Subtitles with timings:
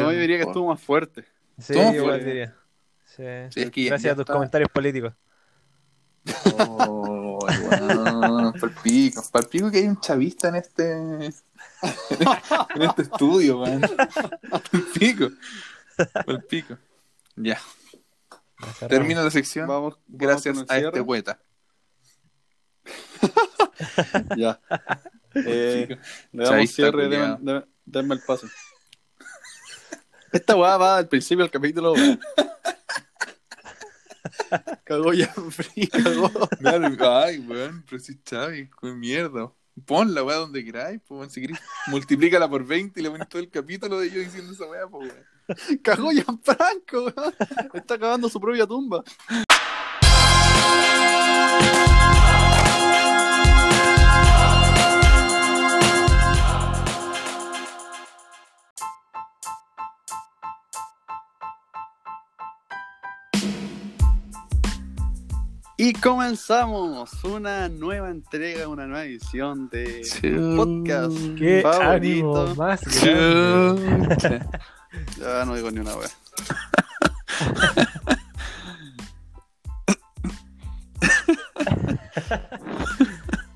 [0.00, 1.24] No, yo diría que estuvo más fuerte.
[1.58, 2.56] Sí, ¿Cómo igual diría.
[3.04, 3.22] Sí.
[3.50, 4.32] Sí, es que ya- Gracias ya a tus está.
[4.32, 5.12] comentarios políticos.
[6.56, 10.92] Oh, weón, palpico, palpico que hay un chavista en este
[12.74, 13.82] en este estudio, weón.
[14.50, 15.30] Palpico.
[16.24, 16.78] Palpico.
[17.36, 17.60] Ya, Ya
[18.74, 18.88] cerramos.
[18.88, 19.66] termina la sección.
[19.66, 21.38] Vamos, vamos Gracias el a este poeta.
[24.36, 24.60] Ya.
[25.34, 25.88] Eh,
[26.32, 28.46] le damos Chavista cierre, denme- denme el paso.
[30.32, 31.92] Esta weá va al principio del capítulo.
[31.92, 32.20] weón.
[34.84, 36.48] Cagó ya frío, cagó.
[36.58, 39.52] Claro, Ay, weón, pero si Chavi, con mierda.
[39.86, 43.28] Pon la weá donde queráis, pues, weón, si querés, multiplícala por 20 y le pones
[43.28, 45.24] todo el capítulo de yo diciendo esa weá, pues, weón.
[45.82, 47.34] Cagó ya Franco, weón.
[47.74, 49.02] Está cavando su propia tumba.
[65.84, 70.06] Y comenzamos una nueva entrega, una nueva edición de
[70.56, 72.42] podcast Qué favorito.
[72.42, 72.80] ánimo más.
[75.18, 76.16] Ya no digo ni una vez.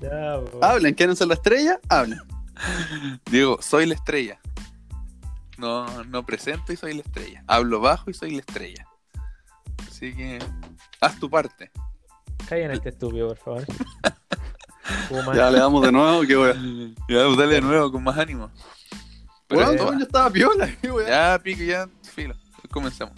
[0.01, 0.41] Ya.
[0.61, 1.79] Hablen, ¿quieren ser la estrella?
[1.87, 2.19] Hablen.
[3.31, 4.37] Digo, soy la estrella.
[5.57, 7.45] No, no presento y soy la estrella.
[7.47, 8.85] Hablo bajo y soy la estrella.
[9.87, 10.39] Así que,
[10.99, 11.71] haz tu parte.
[12.47, 13.65] Callen este estúpido, por favor.
[15.35, 16.53] Ya le damos de nuevo, qué wea.
[17.09, 18.49] Ya, dale de nuevo con más ánimo.
[19.47, 19.97] Pero Weón, esto no, va.
[19.97, 21.07] yo estaba piola, wea.
[21.07, 22.35] Ya, pico, ya, filo.
[22.71, 23.13] Comencemos.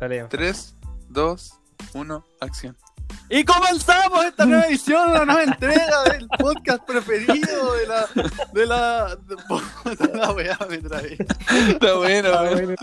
[0.00, 0.28] Dale, ya.
[0.28, 0.76] 3,
[1.10, 1.54] 2,
[1.94, 2.76] 1, acción.
[3.28, 8.06] Y comenzamos esta nueva edición, una nueva entrega del podcast preferido de la.
[8.52, 9.16] de la.
[9.16, 11.16] de, la wea me trae.
[11.68, 12.54] Está bueno, Ah, weón.
[12.54, 12.74] bueno.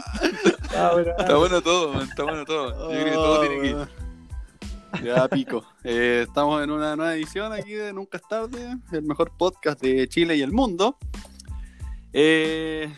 [0.77, 1.11] Ah, bueno.
[1.17, 2.91] Está bueno todo, man, está bueno todo.
[2.93, 4.08] Yo creo que todo tiene que ir.
[5.03, 5.64] Ya pico.
[5.83, 10.08] Eh, estamos en una nueva edición aquí de Nunca es tarde, el mejor podcast de
[10.10, 10.98] Chile y el mundo.
[12.11, 12.93] Eh,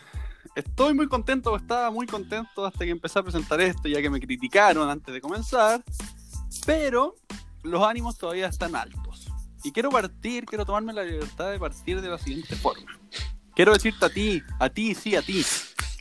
[0.56, 4.20] estoy muy contento, estaba muy contento hasta que empecé a presentar esto, ya que me
[4.20, 5.82] criticaron antes de comenzar.
[6.66, 7.14] Pero
[7.62, 9.28] los ánimos todavía están altos.
[9.62, 12.98] Y quiero partir, quiero tomarme la libertad de partir de la siguiente forma.
[13.54, 15.44] Quiero decirte a ti, a ti, sí, a ti,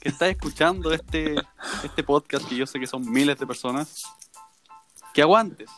[0.02, 1.36] que estás escuchando este,
[1.84, 4.04] este podcast, que yo sé que son miles de personas,
[5.14, 5.70] que aguantes,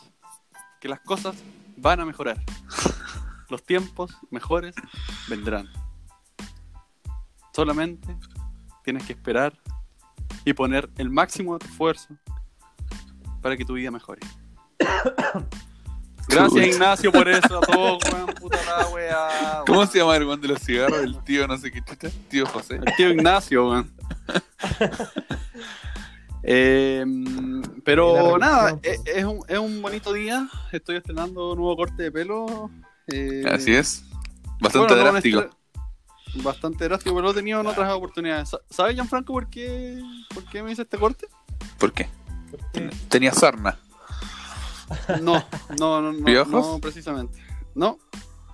[0.84, 1.34] que las cosas
[1.78, 2.38] van a mejorar.
[3.48, 4.74] Los tiempos mejores
[5.28, 5.66] vendrán.
[7.56, 8.14] Solamente
[8.84, 9.54] tienes que esperar
[10.44, 12.08] y poner el máximo de tu esfuerzo
[13.40, 14.20] para que tu vida mejore.
[16.28, 16.66] Gracias.
[16.66, 19.62] Ignacio por eso, a todos, weón, puta la weá.
[19.66, 21.02] ¿Cómo se llama el weón de los cigarros?
[21.02, 22.10] El tío, no sé qué chucha.
[22.28, 22.76] Tío José.
[22.76, 23.90] El tío Ignacio, weón.
[26.46, 29.16] Eh, Y pero la nada, revisión, es, pues.
[29.16, 30.48] es un, es un bonito día.
[30.72, 32.70] Estoy estrenando nuevo corte de pelo.
[33.08, 34.04] eh, Así es.
[34.60, 35.44] Bastante bueno, un drástico.
[36.42, 38.48] Bastante drástico, pero lo he tenido en otras oportunidades.
[38.50, 40.00] Sa- ¿Sabes, Gianfranco, por qué,
[40.34, 41.28] por qué me hice este corte?
[41.78, 42.08] ¿Por qué?
[42.74, 43.78] Eh, Tenía sarna.
[45.22, 45.42] No,
[45.78, 47.38] no, no, no, no, precisamente.
[47.74, 47.98] No,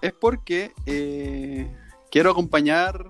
[0.00, 1.74] es porque eh,
[2.10, 3.04] quiero acompañar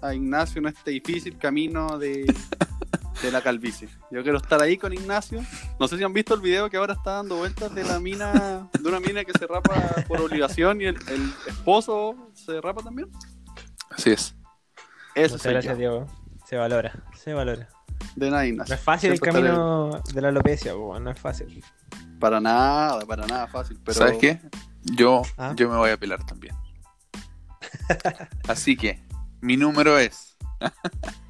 [0.00, 2.24] a Ignacio en este difícil camino de,
[3.24, 3.88] de la calvicie.
[4.10, 5.42] Yo quiero estar ahí con Ignacio.
[5.80, 8.68] No sé si han visto el video que ahora está dando vueltas de la mina,
[8.78, 9.74] de una mina que se rapa
[10.06, 13.10] por obligación y el, el esposo se rapa también.
[13.90, 14.34] Así es.
[15.14, 15.78] Eso Muchas gracias, yo.
[15.78, 16.06] Diego.
[16.46, 17.68] Se valora, se valora.
[18.16, 18.74] De nada, No Ignacio.
[18.74, 21.64] es fácil el Siempre camino de la alopecia, no es fácil.
[22.20, 23.80] Para nada, para nada fácil.
[23.82, 23.98] Pero...
[23.98, 24.40] ¿Sabes qué?
[24.82, 25.54] Yo, ¿Ah?
[25.56, 26.54] yo me voy a pelar también.
[28.46, 29.02] Así que,
[29.40, 30.36] mi número es.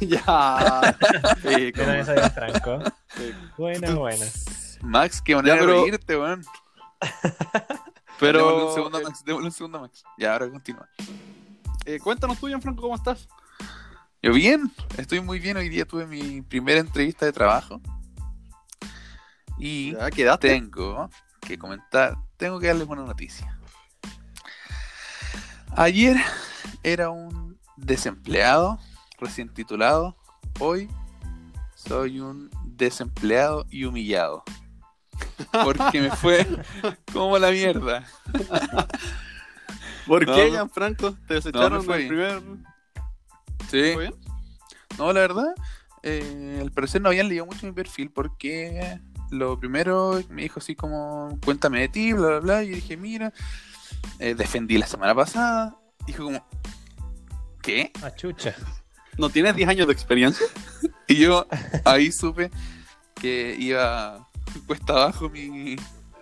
[0.00, 0.96] ya.
[1.42, 2.80] Sí, como- sabía Franco.
[3.16, 3.32] sí.
[3.56, 4.26] Buena, buena.
[4.82, 6.44] Max, qué manera Ya, pero- de reírte, weón.
[8.20, 10.04] Démosle Pero un segundo Max, démosle un segundo Max.
[10.18, 10.88] Ya, ahora continúa.
[11.84, 13.28] eh, cuéntanos tú, Gianfranco, ¿cómo estás?
[14.22, 15.56] Yo bien, estoy muy bien.
[15.56, 17.80] Hoy día tuve mi primera entrevista de trabajo.
[19.58, 20.48] Y ¿Ya quedaste?
[20.48, 23.58] tengo que comentar, tengo que darles una noticia.
[25.76, 26.16] Ayer
[26.82, 28.78] era un desempleado,
[29.24, 30.16] recién titulado.
[30.60, 30.88] Hoy
[31.74, 34.44] soy un desempleado y humillado.
[35.64, 36.46] Porque me fue
[37.12, 38.04] como la mierda.
[40.06, 40.50] ¿Por No, qué, no.
[40.52, 41.12] Gianfranco?
[41.26, 42.38] ¿Te No, desecharon fue el bien.
[42.40, 42.74] primer...
[43.70, 43.94] Sí.
[44.98, 45.54] No, la verdad,
[46.02, 49.00] eh, al parecer no habían leído mucho mi perfil porque
[49.30, 52.62] lo primero me dijo así como, cuéntame de ti, bla, bla, bla.
[52.62, 53.32] Y yo dije, mira,
[54.18, 55.76] eh, defendí la semana pasada.
[56.06, 56.46] Dijo como,
[57.62, 57.90] ¿qué?
[58.02, 58.54] Ah, chucha.
[59.18, 60.46] ¿No tienes 10 años de experiencia?
[61.06, 61.46] Y yo
[61.84, 62.50] ahí supe
[63.20, 64.26] que iba
[64.66, 65.76] cuesta abajo mi.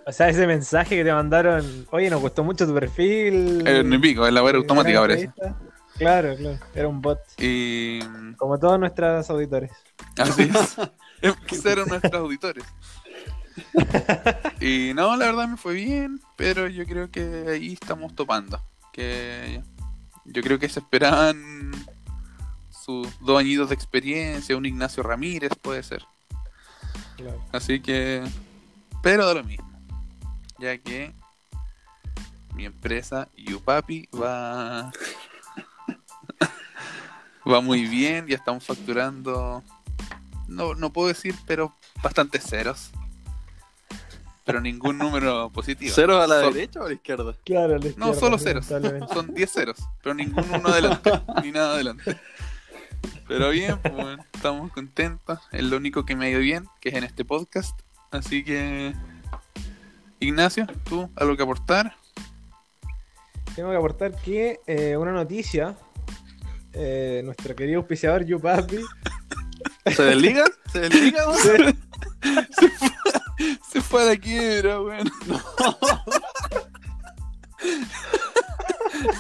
[0.04, 3.64] O sea, ese mensaje que te mandaron, oye, nos gustó mucho tu perfil.
[3.64, 5.30] El pico, la web automática parece.
[5.98, 7.20] Claro, claro, era un bot.
[7.38, 8.00] Y.
[8.36, 9.70] Como todos nuestros auditores.
[10.16, 10.76] Así es.
[11.46, 12.64] Que eran nuestros auditores.
[14.60, 18.60] Y no, la verdad me fue bien, pero yo creo que ahí estamos topando.
[18.92, 19.62] Que
[20.24, 21.70] yo creo que se esperaban
[22.84, 26.04] sus dos añitos de experiencia, un Ignacio Ramírez puede ser.
[27.16, 27.40] Claro.
[27.52, 28.22] Así que,
[29.02, 29.70] pero da lo mismo,
[30.58, 31.12] ya que
[32.54, 34.90] mi empresa Yupapi va
[37.50, 39.62] va muy bien, ya estamos facturando,
[40.48, 42.90] no, no puedo decir, pero bastantes ceros,
[44.44, 45.92] pero ningún número positivo.
[45.94, 47.34] ¿Cero a la Sol- derecha o a la izquierda?
[47.44, 48.66] Claro, a la No, solo ceros.
[48.66, 51.10] Son 10 ceros, pero ninguno uno adelante,
[51.42, 52.18] ni nada adelante.
[53.32, 55.38] Pero bien, pues, bueno, estamos contentos.
[55.52, 57.78] Es lo único que me ha ido bien, que es en este podcast.
[58.10, 58.94] Así que,
[60.20, 61.96] Ignacio, tú, algo que aportar.
[63.56, 65.76] Tengo que aportar que eh, una noticia,
[66.74, 68.80] eh, nuestro querido auspiciador Yupapi,
[69.96, 70.44] ¿Se desliga?
[70.72, 71.28] ¿Se desliga?
[71.28, 71.78] weón?
[73.70, 75.10] Se fue a la quiebra, weón.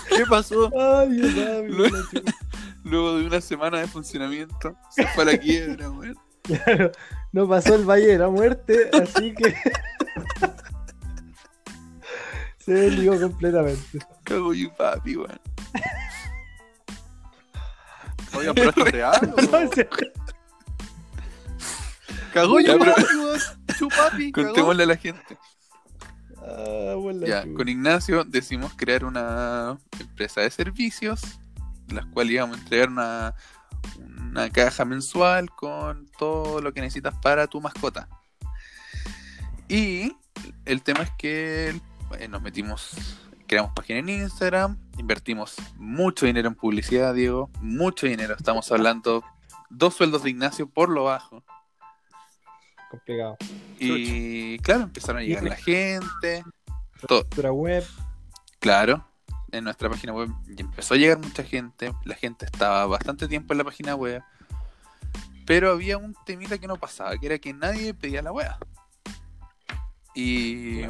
[0.08, 0.70] ¿Qué pasó?
[0.78, 1.08] Ay,
[1.68, 2.32] Luego- chucha.
[2.92, 6.14] Luego de una semana de funcionamiento, se fue a la quiebra, weón.
[6.42, 6.90] Claro,
[7.32, 9.54] no pasó el Valle de la Muerte, así que
[12.58, 13.98] se desligó completamente.
[14.24, 15.40] Cago you papi, weón.
[18.34, 19.34] Oiga, pero esto es real.
[19.36, 19.72] No, ¿o?
[19.72, 19.88] se-
[22.34, 23.40] Cagó yo, pero- papi, weón.
[23.78, 24.46] Chupapi, cagó.
[24.48, 25.38] Contémosle a la gente.
[26.44, 26.94] Ah,
[27.24, 31.22] Ya, con Ignacio decidimos crear una empresa de servicios,
[31.92, 33.34] las cuales íbamos a entregar una,
[34.06, 38.08] una caja mensual con todo lo que necesitas para tu mascota.
[39.68, 40.16] Y
[40.64, 41.80] el tema es que
[42.18, 48.34] eh, nos metimos, creamos página en Instagram, invertimos mucho dinero en publicidad, Diego, mucho dinero.
[48.34, 49.24] Estamos hablando
[49.70, 51.42] dos sueldos de Ignacio por lo bajo.
[52.90, 53.36] complicado.
[53.78, 56.44] Y claro, empezaron a llegar la gente,
[57.06, 57.20] todo.
[57.20, 57.84] Estructura web,
[58.62, 59.04] Claro,
[59.52, 63.52] en nuestra página web y empezó a llegar mucha gente, la gente estaba bastante tiempo
[63.52, 64.22] en la página web,
[65.46, 68.50] pero había un temita que no pasaba, que era que nadie pedía la web.
[70.14, 70.82] Y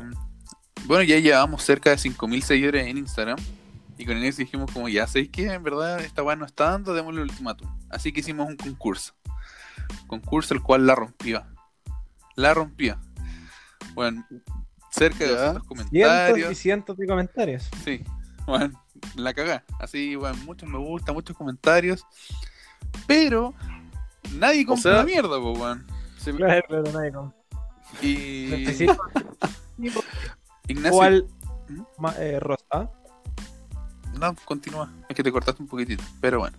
[0.84, 3.38] bueno, ya llevábamos cerca de 5.000 seguidores en Instagram,
[3.98, 6.94] y con eso dijimos como, ya sabéis que en verdad esta web no está dando,
[6.94, 7.68] démosle el ultimátum.
[7.90, 9.14] Así que hicimos un concurso,
[10.06, 11.44] concurso el cual la rompió,
[12.36, 12.98] la rompió.
[13.94, 14.26] Bueno,
[14.90, 15.52] cerca de Ya.
[15.52, 16.52] 200 cientos comentarios.
[16.52, 17.70] y cientos de comentarios.
[17.84, 18.04] Sí,
[18.46, 18.82] bueno,
[19.16, 19.64] la cagá.
[19.78, 22.04] Así, bueno, muchos me gusta, muchos comentarios.
[23.06, 23.54] Pero
[24.34, 25.86] nadie compró sea- la mierda, pues, weón.
[26.18, 27.34] Sí, Claro, claro, nadie con-
[28.00, 28.66] Y
[30.68, 30.92] Ignacio.
[30.92, 31.26] cuál
[31.68, 32.06] ¿Mm?
[32.18, 32.90] eh, rosa.
[34.18, 34.92] No, continúa.
[35.08, 36.04] Es que te cortaste un poquitito.
[36.20, 36.56] Pero bueno.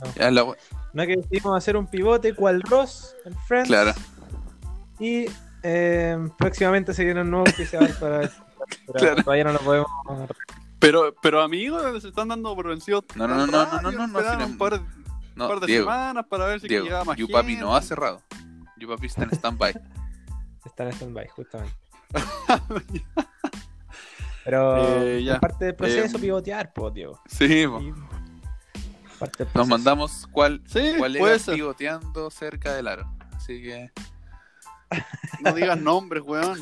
[0.00, 0.06] Ah.
[0.16, 0.44] Ya la
[0.92, 3.68] No que decidimos hacer un pivote cual Ross en Friends.
[3.68, 3.92] Claro.
[4.98, 5.26] Y
[5.62, 8.20] eh, próximamente se viene un nuevo auspiciador para
[8.86, 9.22] pero Claro.
[9.22, 9.88] todavía no lo podemos
[10.78, 13.04] Pero, pero amigos, se están dando por vencidos.
[13.16, 14.80] No, no, no, no, no, no, no, no, Esperaron si no- un par,
[15.34, 17.62] No, par de Diego, semanas para ver si que llegaba Diego, más Yupapi gente.
[17.64, 18.22] no ha cerrado.
[18.76, 19.74] Yupapi está en stand-by.
[20.64, 21.74] Está en stand-by, justamente.
[24.44, 25.34] Pero Eh, ya.
[25.34, 27.20] es parte del proceso Eh, pivotear, pues, Diego.
[27.28, 27.64] Sí.
[27.64, 27.92] Y
[29.18, 31.54] parte del nos mandamos cuál, Sí, cuál puede era ser.
[31.56, 33.10] pivoteando cerca del aro.
[33.32, 33.90] Así que,
[35.40, 36.58] No digas nombres, weón.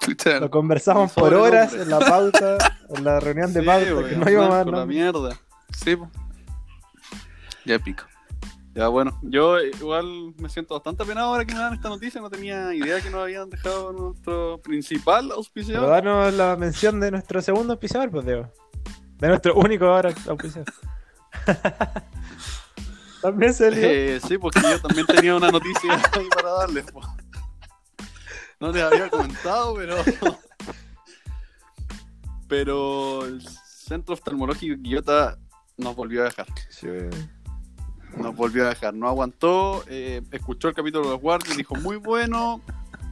[0.00, 2.56] Chucha, Lo conversamos por horas en la pauta,
[2.88, 5.38] en la reunión de Sí, pauta, weón, que no iba más con la mierda.
[5.72, 6.10] sí, po.
[7.64, 8.04] Ya pico.
[8.74, 12.20] Ya, bueno, yo igual me siento bastante apenado ahora que me dan esta noticia.
[12.20, 15.90] No tenía idea que nos habían dejado nuestro principal Pero auspiciador.
[15.90, 18.48] danos la mención de nuestro segundo auspiciador, pues, Diego.
[19.18, 20.72] De nuestro único ahora auspiciador.
[23.22, 23.82] También se lió.
[23.84, 26.84] Eh, sí, porque yo también tenía una noticia ahí para darles.
[26.90, 27.00] po.
[28.60, 29.96] No les había comentado, pero.
[32.48, 35.38] Pero el Centro Oftalmológico Quillota
[35.76, 36.46] nos volvió a dejar.
[38.16, 38.94] Nos volvió a dejar.
[38.94, 39.84] No aguantó.
[39.86, 42.60] eh, escuchó el capítulo de los guardias, dijo muy bueno.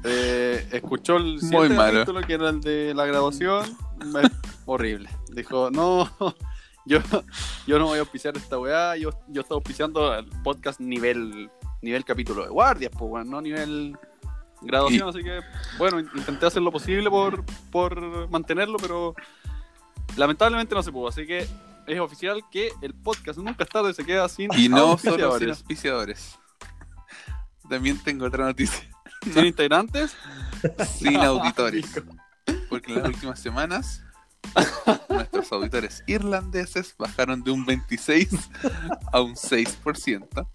[0.05, 3.65] eh, escuchó el siguiente capítulo que era el de la graduación.
[4.67, 5.09] horrible.
[5.33, 6.11] Dijo, no.
[6.87, 7.01] Yo,
[7.67, 11.51] yo no voy a auspiciar esta weá, yo, yo estoy auspiciando el podcast nivel
[11.83, 13.95] nivel capítulo de guardias, pues bueno, no nivel
[14.61, 15.41] graduación, así que
[15.79, 19.15] bueno, intenté hacer lo posible por, por mantenerlo, pero
[20.17, 21.47] lamentablemente no se pudo, así que
[21.87, 25.09] es oficial que el podcast Nunca es tarde se queda sin Y no solo sin
[25.25, 25.49] auspiciadores.
[25.51, 26.39] auspiciadores.
[27.69, 28.89] También tengo otra noticia.
[29.33, 30.17] sin integrantes.
[30.99, 31.87] Sin auditores.
[32.69, 34.03] Porque en las últimas semanas
[35.09, 38.29] nuestros auditores irlandeses bajaron de un 26
[39.13, 40.49] a un 6%.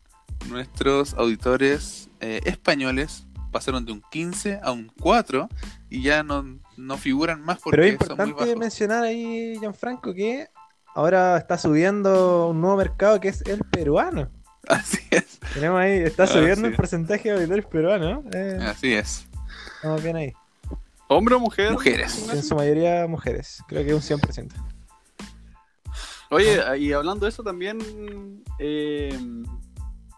[0.48, 5.48] Nuestros auditores eh, españoles pasaron de un 15 a un 4
[5.90, 8.60] y ya no, no figuran más porque Pero es son muy importante bajos.
[8.60, 10.50] mencionar ahí, Gianfranco, que
[10.94, 14.30] ahora está subiendo un nuevo mercado que es el peruano.
[14.68, 18.24] Así es, Tenemos ahí, está subiendo el porcentaje de auditores peruanos.
[18.34, 19.28] Eh, así es.
[19.76, 20.34] estamos bien ahí.
[21.10, 21.74] ¿Hombre o mujer?
[21.74, 22.30] Mujeres.
[22.32, 24.52] En su mayoría mujeres, creo que un 100%.
[26.30, 27.78] Oye, y hablando de eso también,
[28.58, 29.20] eh,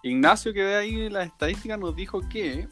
[0.04, 2.68] Ignacio que ve ahí las estadísticas nos dijo que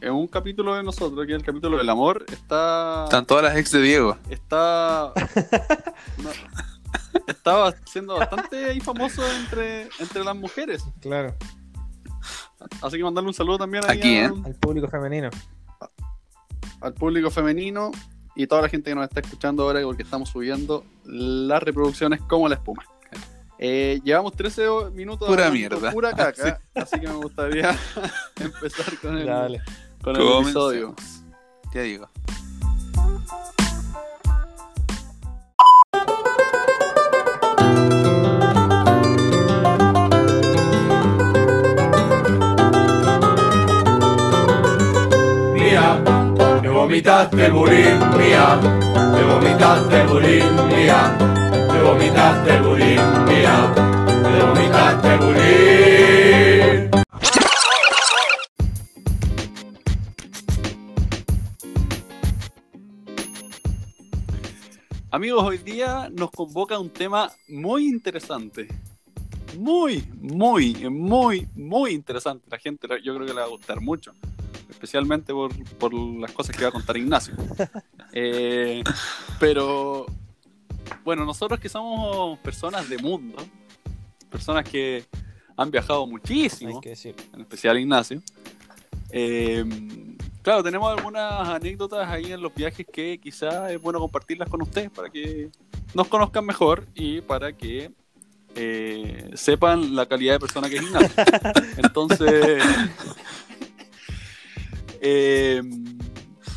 [0.00, 3.04] en un capítulo de nosotros, que es el capítulo del amor, está...
[3.04, 4.16] Están todas las ex de Diego.
[4.30, 5.12] está
[6.22, 6.30] no,
[7.26, 10.84] estaba siendo bastante ahí famoso entre, entre las mujeres.
[11.00, 11.34] Claro,
[12.82, 14.32] Así que mandarle un saludo también ahí Aquí, a- ¿eh?
[14.44, 15.30] al público femenino.
[16.80, 17.90] al público femenino
[18.34, 22.48] y toda la gente que nos está escuchando ahora porque estamos subiendo las reproducciones como
[22.48, 22.84] la espuma.
[23.60, 24.62] Eh, llevamos 13
[24.92, 25.90] minutos Pura hablando mierda.
[25.92, 27.76] pura caca, así que me gustaría
[28.40, 29.60] empezar con el, dale.
[30.12, 30.94] Con el episodio.
[31.74, 32.08] Ya digo.
[45.54, 46.02] mía,
[46.62, 48.58] te vomitaste el bulín, mía,
[49.14, 55.77] te vomitaste el bulín, mía, te vomitaste el bulín, mía, te vomitaste el bulín.
[65.38, 68.66] Amigos, hoy día nos convoca un tema muy interesante.
[69.56, 72.48] Muy, muy, muy, muy interesante.
[72.50, 74.12] La gente, yo creo que le va a gustar mucho.
[74.68, 77.34] Especialmente por, por las cosas que va a contar Ignacio.
[78.14, 78.82] Eh,
[79.38, 80.06] pero,
[81.04, 83.36] bueno, nosotros que somos personas de mundo,
[84.30, 85.04] personas que
[85.58, 87.14] han viajado muchísimo, Hay que decir.
[87.34, 88.22] en especial Ignacio.
[89.10, 89.62] Eh,
[90.42, 94.90] claro, tenemos algunas anécdotas ahí en los viajes que quizás es bueno compartirlas con ustedes
[94.90, 95.50] para que
[95.94, 97.90] nos conozcan mejor y para que
[98.54, 101.24] eh, sepan la calidad de persona que es Ignacio.
[101.76, 102.62] Entonces,
[105.00, 105.62] eh,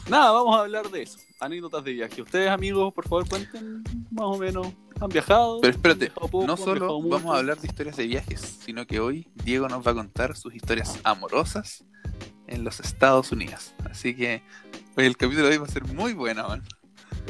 [0.09, 1.19] nada, vamos a hablar de eso.
[1.39, 2.21] Anécdotas de viaje.
[2.21, 4.67] Ustedes, amigos, por favor, cuenten más o menos.
[4.99, 5.59] ¿Han viajado?
[5.61, 6.45] Pero ¿Han espérate, viajado poco?
[6.45, 9.67] no ¿Han viajado solo vamos a hablar de historias de viajes, sino que hoy Diego
[9.67, 11.83] nos va a contar sus historias amorosas
[12.51, 13.73] en los Estados Unidos.
[13.89, 14.41] Así que
[14.95, 16.61] hoy el capítulo de hoy va a ser muy bueno, man.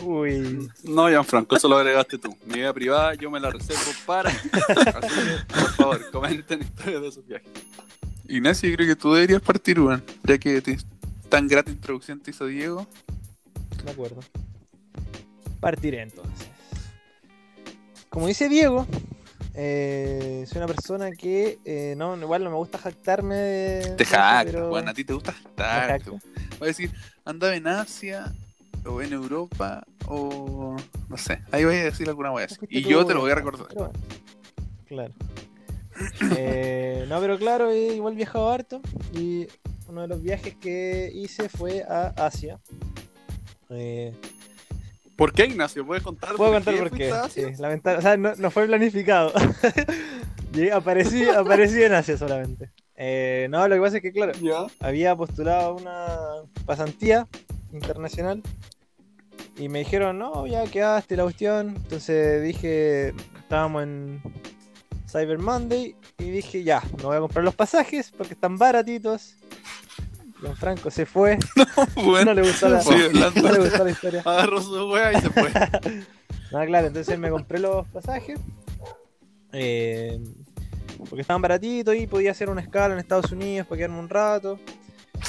[0.04, 2.36] Uy, No, Gianfranco, eso lo agregaste tú.
[2.46, 4.30] Mi vida privada yo me la reservo para.
[4.32, 7.50] Así que, por favor, comenten historias de sus viajes.
[8.28, 10.78] Ignacio, yo creo que tú deberías partir, weón, ya que te-
[11.30, 12.88] tan grata introducción te hizo Diego.
[13.84, 14.22] de acuerdo.
[15.60, 16.48] Partiré entonces.
[18.10, 18.88] Como dice Diego,
[19.53, 23.96] eh, soy una persona que eh, no, igual no me gusta jactarme de.
[23.98, 26.22] Te jactas, pero weón, a ti te gusta weón.
[26.62, 26.91] Va a decir,
[27.25, 28.31] andaba en Asia,
[28.86, 30.75] o en Europa, o
[31.10, 32.31] no sé, ahí voy a decir alguna.
[32.31, 33.67] Fuiste Y tú, yo te lo voy a recordar.
[33.67, 34.00] pero bueno.
[34.88, 35.13] Claro.
[36.36, 38.81] Eh, no, pero claro, igual viajado harto.
[39.13, 39.48] Y
[39.88, 42.60] uno de los viajes que hice fue a Asia.
[43.70, 44.13] Eh,
[45.22, 45.86] ¿Por qué, Ignacio?
[45.86, 46.34] ¿Puedes contar?
[46.36, 47.13] Puedo contar por qué.
[47.30, 49.32] Sí, lamentable- o sea, no, no fue planificado.
[50.51, 52.72] Llegué- aparecí, aparecí en Asia solamente.
[52.96, 54.66] Eh, no, lo que pasa es que, claro, Ya.
[54.80, 56.08] había postulado una
[56.66, 57.28] pasantía
[57.72, 58.42] internacional
[59.58, 61.75] y me dijeron, no, ya quedaste la cuestión.
[61.75, 64.24] Entonces dije, estábamos en
[65.08, 69.36] Cyber Monday y dije, ya, me voy a comprar los pasajes porque están baratitos.
[70.55, 71.38] Franco se fue,
[71.95, 73.41] Bueno, no le gustó la, sigue hablando.
[73.41, 74.21] no le gustó la historia.
[74.25, 75.51] Agarró su wea y se fue.
[76.51, 78.38] No, claro, entonces me compré los pasajes.
[79.53, 80.19] eh,
[81.10, 84.60] porque estaban baratitos y podía hacer una escala en Estados Unidos para quedarme un rato.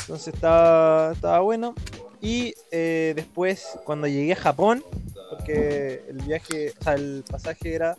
[0.00, 1.75] Entonces estaba, estaba bueno.
[2.21, 4.85] Y eh, después, cuando llegué a Japón,
[5.31, 7.97] porque el viaje, o sea, el pasaje era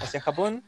[0.00, 0.62] hacia Japón,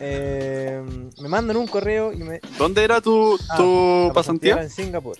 [0.00, 0.82] eh,
[1.20, 2.40] me mandan un correo y me.
[2.58, 4.54] ¿Dónde era tu, Ah, tu pasantía?
[4.54, 5.16] era en Singapur.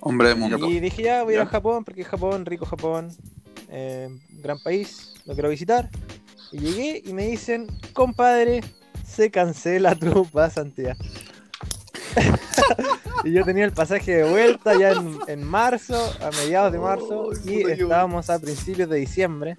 [0.00, 0.68] Hombre de mundo.
[0.68, 1.46] Y dije, ya voy a ir a.
[1.46, 3.08] Japón, porque Japón, rico Japón,
[3.68, 4.08] eh,
[4.42, 5.88] gran país, lo quiero visitar.
[6.50, 8.62] Y llegué y me dicen, compadre,
[9.06, 10.96] se cancela tu pasantía.
[13.24, 17.30] y yo tenía el pasaje de vuelta ya en, en marzo, a mediados de marzo,
[17.44, 19.56] y estábamos a principios de diciembre.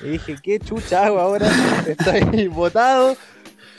[0.00, 1.50] Y dije, ¿qué chucha hago ahora?
[1.86, 3.16] Estoy botado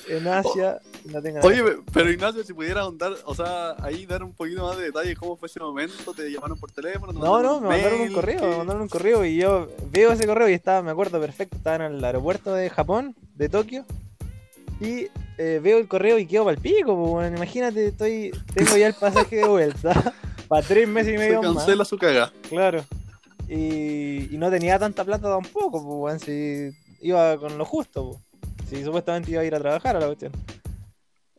[0.10, 0.80] en Asia.
[1.06, 1.76] y no tengo Oye, nada.
[1.76, 5.16] pe- pero Ignacio, si pudieras ahondar, o sea, ahí dar un poquito más de detalle
[5.16, 7.14] cómo fue ese momento, te llamaron por teléfono.
[7.14, 10.26] te No, no, me mandaron un correo, me mandaron un correo y yo veo ese
[10.28, 13.86] correo y estaba, me acuerdo perfecto, estaba en el aeropuerto de Japón, de Tokio,
[14.82, 15.08] y
[15.38, 17.36] eh, veo el correo y quedo para el pico, weón.
[17.36, 20.14] imagínate, estoy, tengo ya el pasaje de vuelta,
[20.50, 22.34] para tres meses y Se medio más, cancela su cagada.
[22.50, 22.84] claro,
[23.50, 26.70] y, y no tenía tanta plata tampoco, pues, weón, si
[27.02, 28.70] iba con lo justo, pues.
[28.70, 30.32] si supuestamente iba a ir a trabajar a la cuestión.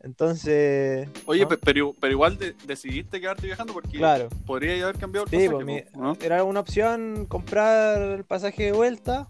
[0.02, 4.28] Entonces, Oye, pero, pero igual de- decidiste quedarte viajando porque claro.
[4.46, 6.16] podría haber cambiado el Sí, pasaje, pues, mi- po, ¿no?
[6.22, 9.28] era una opción comprar el pasaje de vuelta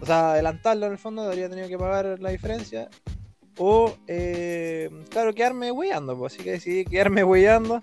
[0.00, 2.88] o sea, adelantarlo en el fondo, habría tenido que pagar la diferencia.
[3.58, 7.80] O, eh, claro, quedarme hueando, pues, así que decidí quedarme hueando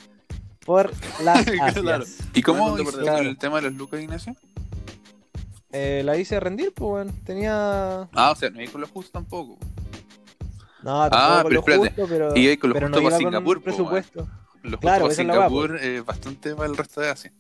[0.66, 0.92] por
[1.24, 1.74] las Asias.
[1.74, 2.04] Claro.
[2.34, 3.18] ¿Y cómo hiciste claro.
[3.20, 4.36] con el tema de los lucas, Ignacio?
[5.72, 8.08] Eh, la hice rendir, pues, bueno, tenía...
[8.14, 9.58] Ah, o sea, no hay con lo justo tampoco.
[10.84, 11.88] No, tampoco Ah, con pero lo espérate.
[11.90, 13.66] justo, pero, Y ahí con lo pero justo no para iba con Singapur, un po,
[13.66, 14.28] presupuesto.
[14.62, 15.16] Los Claro, para guapa.
[15.16, 17.34] Singapur es bastante para el resto de Asia.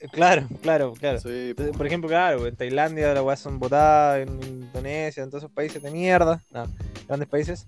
[0.00, 1.18] Eh, Claro, claro, claro.
[1.20, 5.44] Sí, Entonces, Por ejemplo, claro, en Tailandia las weas son botadas, en Indonesia, en todos
[5.44, 6.66] esos países de mierda, no,
[7.06, 7.66] grandes países.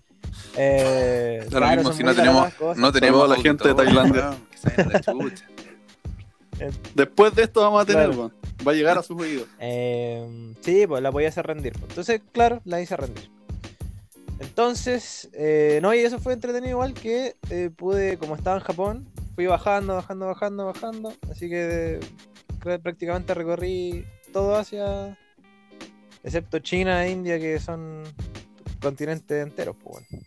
[0.56, 2.78] Eh, lo claro, mismo si no tenemos, cosas.
[2.78, 4.28] no tenemos a la gente de Tailandia.
[4.28, 5.44] a la chucha.
[6.94, 8.30] Después de esto vamos a tener, Claro.
[8.66, 9.48] Va a llegar a sus oídos.
[9.58, 11.72] Eh, sí, pues la podía hacer rendir.
[11.72, 11.84] pues.
[11.88, 13.30] Entonces, claro, la hice rendir.
[14.38, 19.08] Entonces, eh, no, y eso fue entretenido igual que eh, pude, como estaba en Japón,
[19.40, 21.14] fui bajando, bajando, bajando, bajando.
[21.30, 24.04] Así que eh, prácticamente recorrí
[24.34, 25.18] todo Asia,
[26.22, 28.02] excepto China e India, que son
[28.82, 29.76] continentes enteros.
[29.82, 30.24] Pues, bueno.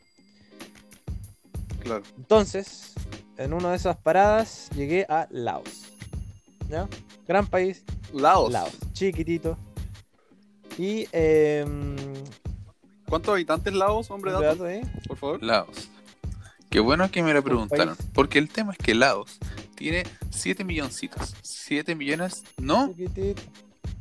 [1.81, 2.03] Claro.
[2.17, 2.95] Entonces,
[3.37, 5.91] en una de esas paradas llegué a Laos.
[6.67, 6.89] ¿Ya?
[7.27, 8.51] Gran país, Laos.
[8.51, 9.59] Laos, chiquitito.
[10.75, 11.95] Y em,
[13.07, 15.43] ¿Cuántos habitantes Laos, hombre dato, dato ahí, por favor?
[15.43, 15.92] Laos.
[16.73, 17.95] Qué bueno que me lo preguntaron.
[18.15, 19.37] Porque el tema es que Laos
[19.75, 21.35] tiene 7 milloncitos.
[21.43, 22.91] 7 millones, no,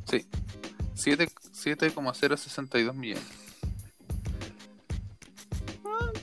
[0.09, 0.25] sí.
[0.95, 3.23] 7 7,062 millones.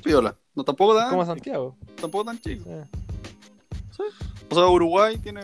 [0.02, 0.36] Piola.
[0.56, 1.76] No, tampoco tan, Como Santiago.
[2.00, 2.64] tampoco tan chico.
[2.68, 2.84] Eh,
[4.48, 5.42] O sea, Uruguay tiene,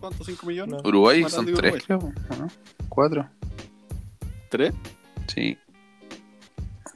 [0.00, 0.28] ¿cuántos?
[0.28, 0.82] ¿5 millones?
[0.82, 0.86] No.
[0.86, 1.98] Uruguay son grande que 3, creo.
[1.98, 2.48] ¿o ¿no?
[2.90, 3.26] 4.
[4.50, 4.74] ¿Tres?
[5.28, 5.56] Sí.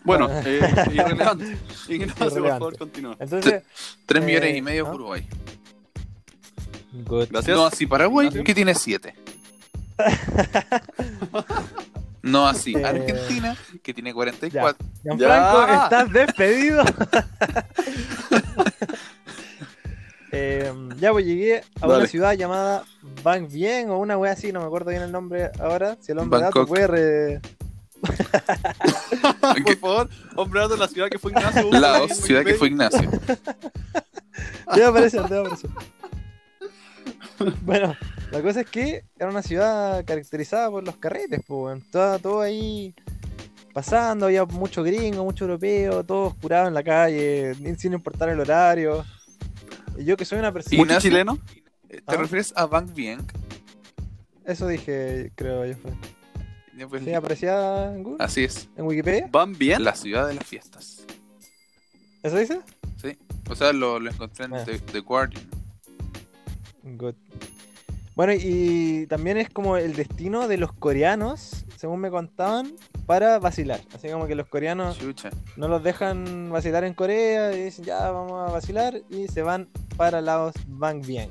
[0.06, 0.60] Bueno, eh,
[0.94, 1.58] irrelevante.
[1.88, 3.16] Ignacio, por favor, continúa.
[3.18, 3.62] Entonces,
[4.06, 4.94] 3 Eh, millones y medio ¿ah?
[4.94, 5.28] Uruguay.
[7.04, 7.28] good.
[7.30, 7.56] Gracias.
[7.56, 9.14] No, así Paraguay, que tiene 7.
[12.22, 14.84] No así Eh, Argentina, que tiene 44.
[15.04, 15.84] Gianfranco, Ya.
[15.84, 16.84] estás despedido.
[20.32, 22.82] Em, ya pues llegué a una ciudad llamada
[23.22, 25.96] Bang Bien o una wea así, no me acuerdo bien el nombre ahora.
[26.00, 26.66] Si el hombre Bangkok.
[26.68, 27.40] puede re-
[29.80, 31.70] por favor, de la ciudad que fue Ignacio.
[31.72, 32.68] En ciudad que fue.
[32.68, 33.10] Ignacio.
[34.74, 35.70] Te va a aparecer, te va a aparecer.
[37.62, 37.94] Bueno,
[38.30, 42.94] la cosa es que era una ciudad caracterizada por los carretes, pues, todo, todo ahí
[43.72, 49.04] pasando, había mucho gringo, mucho europeo, todos curados en la calle, sin importar el horario.
[49.98, 50.78] Y yo que soy una persona...
[50.78, 51.38] Mucho chileno.
[51.88, 52.16] ¿Te ¿Ah?
[52.16, 53.20] refieres a Bang Bien?
[54.44, 55.74] Eso dije, creo yo.
[56.88, 58.24] Pues, ¿Sí aparecía en, Google?
[58.24, 58.68] Así es.
[58.76, 59.28] ¿En Wikipedia?
[59.32, 59.82] ¿Van bien?
[59.84, 61.04] La ciudad de las fiestas.
[62.22, 62.60] ¿Eso dice?
[63.00, 63.16] Sí.
[63.48, 64.64] O sea, lo, lo encontré en Ah.
[64.64, 65.44] The, The Guardian.
[66.82, 67.14] Good.
[68.14, 72.72] Bueno, y también es como el destino de los coreanos, según me contaban,
[73.04, 73.80] para vacilar.
[73.94, 75.30] Así como que los coreanos Chucha.
[75.56, 79.68] no los dejan vacilar en Corea y dicen ya vamos a vacilar y se van
[79.96, 81.28] para Laos Bang Bien.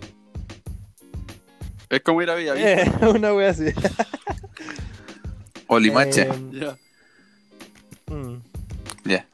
[1.90, 2.82] Es como ir a Villavista.
[2.84, 3.66] Eh, una wea así.
[5.68, 6.22] Olimache.
[6.24, 6.78] Eh, Ya,
[8.14, 8.38] mm,
[9.06, 9.26] Ya.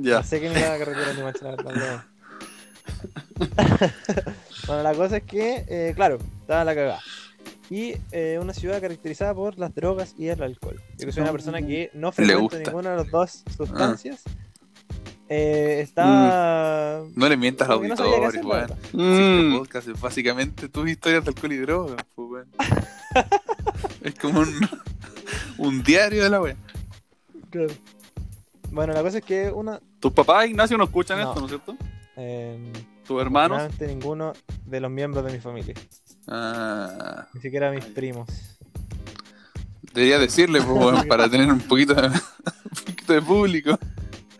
[0.00, 0.16] ya.
[0.18, 2.10] No sé qué me iba a carretera ni marcha, la verdad, no.
[4.66, 7.00] bueno, la cosa es que, eh, claro, estaba la cagada.
[7.70, 10.80] Y eh, una ciudad caracterizada por las drogas y el alcohol.
[10.98, 12.58] Yo que soy una persona que no frecuento gusta.
[12.70, 14.22] ninguna de las dos sustancias.
[15.28, 17.04] eh, estaba...
[17.14, 18.42] No le mientas al que no este
[18.92, 22.48] Mm, podcast es básicamente tus historias de alcohol y drogas, pues, weón.
[24.02, 24.68] Es como un,
[25.60, 26.56] un diario de la wea.
[27.50, 27.72] Claro.
[28.70, 29.80] Bueno, la cosa es que una...
[29.98, 31.28] Tus papás, Ignacio, no escuchan No.
[31.28, 31.76] esto, ¿no es cierto?
[32.16, 32.72] eh,
[33.06, 33.70] Tus hermanos.
[33.80, 34.32] ninguno
[34.66, 35.74] de los miembros de mi familia.
[36.28, 38.28] Ah, Ni siquiera mis primos.
[39.92, 42.12] debería decirle, pues, para tener un poquito de, un
[42.86, 43.78] poquito de público.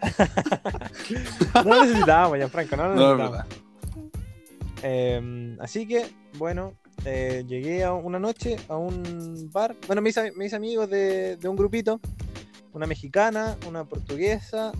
[1.54, 3.30] No lo necesitábamos, Gianfranco, no lo No, es necesitábamos.
[3.32, 3.46] verdad.
[4.82, 9.74] Eh, así que, bueno, eh, llegué a una noche a un bar.
[9.86, 12.00] Bueno, me hice, me hice amigos de, de un grupito.
[12.72, 14.70] Una mexicana, una portuguesa,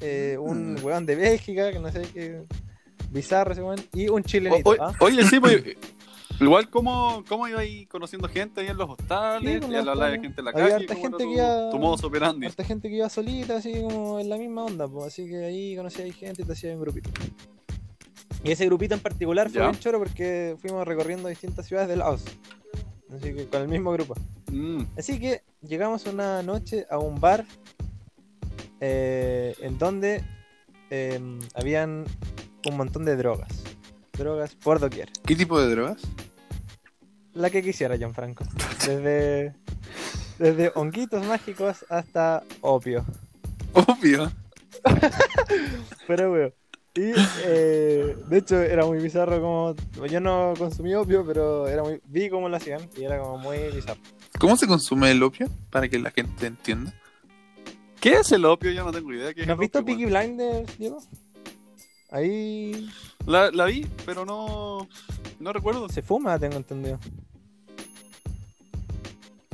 [0.00, 0.84] eh, un Mm.
[0.84, 2.42] weón de Bélgica, que no sé qué.
[3.10, 3.80] Bizarro ese weón.
[3.94, 4.70] Y un O- chilenito.
[4.70, 4.92] o- ¿ah?
[5.00, 5.62] Oye, sí, pues.
[6.40, 9.52] Igual, ¿cómo, cómo iba ahí conociendo gente ahí en los hostales?
[9.54, 10.72] Sí, pues, y a la, la gente en la calle.
[10.74, 12.46] harta ¿cómo gente era que tu, iba- tu modus operandi?
[12.46, 15.06] Harta gente que iba solita, así como en la misma onda, pues.
[15.06, 17.10] Así que ahí conocí a gente y te hacía un grupito.
[18.44, 22.24] Y ese grupito en particular fue bien choro porque fuimos recorriendo distintas ciudades de Laos.
[23.14, 24.14] Así que con el mismo grupo.
[24.50, 27.44] Mm, Así que llegamos una noche a un bar
[28.80, 30.24] eh, en donde
[30.90, 31.20] eh,
[31.54, 32.04] habían
[32.68, 33.62] un montón de drogas.
[34.12, 35.10] Drogas por doquier.
[35.24, 36.02] ¿Qué tipo de drogas?
[37.34, 38.44] La que quisiera, Gianfranco.
[38.86, 39.54] Desde,
[40.38, 43.04] desde honguitos mágicos hasta opio.
[43.72, 44.32] Obvio.
[46.08, 46.54] Pero, weón.
[46.94, 47.12] Y
[47.44, 50.06] eh, de hecho era muy bizarro como.
[50.06, 52.00] Yo no consumí opio, pero era muy.
[52.04, 54.00] Vi cómo lo hacían y era como muy bizarro.
[54.38, 55.48] ¿Cómo se consume el opio?
[55.70, 56.92] Para que la gente entienda.
[58.00, 58.70] ¿Qué es el opio?
[58.72, 59.32] Yo no tengo idea.
[59.32, 60.98] ¿Qué ¿No has visto Peaky Blinders, Diego?
[62.10, 62.90] Ahí?
[63.26, 64.86] La, la vi, pero no.
[65.40, 65.88] No recuerdo.
[65.88, 66.98] se fuma, tengo entendido.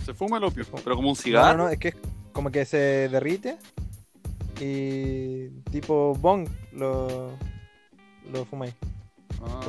[0.05, 0.65] Se fuma el opio.
[0.83, 1.57] Pero como un No, cigarro.
[1.57, 1.97] no, no, es que es
[2.33, 3.59] como que se derrite
[4.61, 7.31] y tipo bong lo,
[8.33, 8.75] lo fumáis.
[9.43, 9.61] Ah,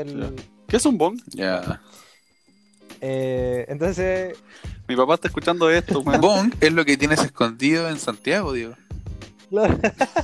[0.00, 0.34] el.
[0.68, 1.20] ¿Qué es un bong?
[1.28, 1.80] Ya.
[3.00, 4.38] Eh, entonces,
[4.88, 6.20] Mi papá está escuchando esto, weón.
[6.20, 8.52] Bong es lo que tienes escondido en Santiago,
[9.50, 9.78] claro,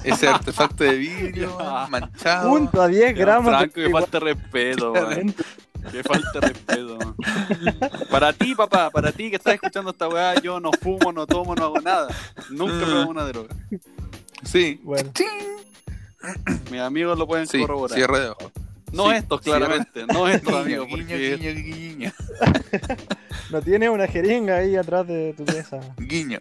[0.04, 1.56] Ese artefacto de vidrio
[1.90, 2.50] manchado.
[2.50, 3.52] junto a 10 Ya, gramos.
[3.52, 4.94] de Franco, que falta respeto.
[5.90, 7.16] Que falta de respeto, weón.
[8.10, 11.54] Para ti, papá, para ti que estás escuchando esta weá, yo no fumo, no tomo,
[11.54, 12.08] no hago nada.
[12.50, 13.54] Nunca me hago una droga.
[14.44, 14.80] Sí.
[14.82, 15.10] Bueno,
[16.70, 17.96] Mis amigos lo pueden Sí, corroborar.
[17.96, 18.50] cierre de ojo.
[18.92, 20.06] No Sí, estos, claramente.
[20.06, 20.86] No estos, amigos.
[20.86, 21.36] guiño, Porque...
[21.36, 22.12] guiño, guiño,
[23.50, 25.80] no tiene una jeringa ahí atrás de tu pieza.
[25.98, 26.38] guiño.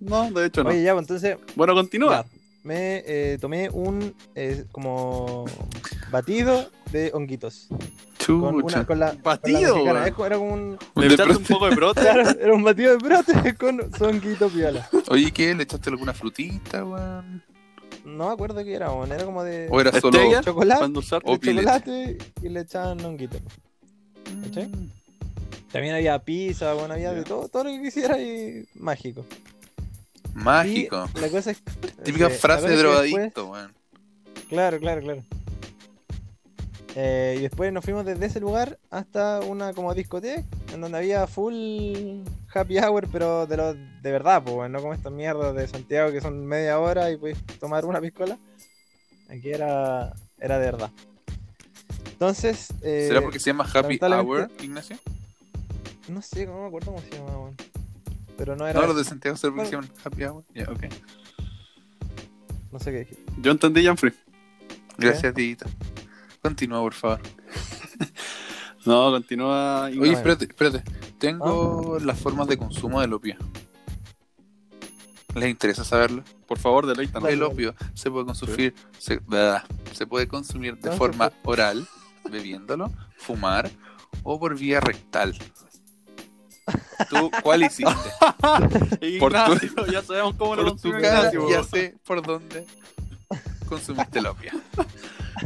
[0.00, 0.70] No, de hecho no.
[0.70, 2.24] Oye, ya, pues entonces, Bueno, continúa.
[2.24, 5.46] ya, me eh, tomé un eh, como
[6.10, 7.68] batido de honguitos.
[8.26, 8.78] Con, Chucha.
[8.78, 9.76] una, con la, con la Batido,
[10.26, 10.78] Era como un.
[10.94, 12.00] Le De echaste un poco de brote.
[12.40, 14.88] Era un batido de brote con su honguito piola.
[15.08, 15.54] Oye, ¿qué?
[15.54, 17.42] ¿Le echaste alguna frutita, weón?
[18.04, 19.10] No me acuerdo qué era, weón.
[19.12, 23.38] Era como de ¿O era solo chocolate, O chocolate y le echaban honguito.
[24.44, 24.70] ¿cachai?
[25.72, 29.24] También había pizza, bueno, había de todo, todo lo que quisiera y mágico.
[30.34, 31.08] Mágico?
[31.16, 31.62] Y la cosa es.
[32.04, 33.72] Típica eh, frase de drogadicto, weón.
[34.48, 35.22] Claro, claro, claro.
[36.96, 40.42] Eh, y después nos fuimos desde ese lugar hasta una como discoteca
[40.74, 45.12] en donde había full happy hour, pero de lo de verdad, pues, no como estas
[45.12, 48.38] mierdas de Santiago que son media hora y puedes tomar una piscola.
[49.28, 50.90] Aquí era, era de verdad.
[52.12, 54.96] Entonces, eh, ¿Será porque se llama Happy Hour, Ignacio?
[56.08, 57.56] no sé, no me acuerdo cómo se llamaba, weón.
[58.40, 58.80] Pero no era.
[58.80, 59.82] No, los de Santiago se Bueno.
[60.02, 60.42] Happy Hour.
[60.54, 60.84] Ya, ok.
[62.72, 63.18] No sé qué dije.
[63.36, 64.14] Yo entendí, Janfrey.
[64.96, 65.66] Gracias, Tita.
[66.40, 67.20] Continúa, por favor.
[68.86, 69.88] No, continúa.
[69.88, 70.82] Oye, espérate, espérate.
[71.18, 73.36] Tengo las formas de consumo del opio.
[75.34, 76.24] ¿Les interesa saberlo?
[76.46, 77.28] por favor, deleítanos.
[77.28, 81.86] El opio se puede consumir, se, blah, se puede consumir de No, forma oral,
[82.30, 83.70] bebiéndolo, fumar
[84.22, 85.36] o por vía rectal.
[87.08, 87.92] ¿Tú cuál hiciste?
[89.20, 91.50] Por tu- Ignacio, ya sabemos cómo lo Por tu consume cara Ignacio.
[91.50, 92.66] ya sé por dónde
[93.68, 94.52] consumiste el opio.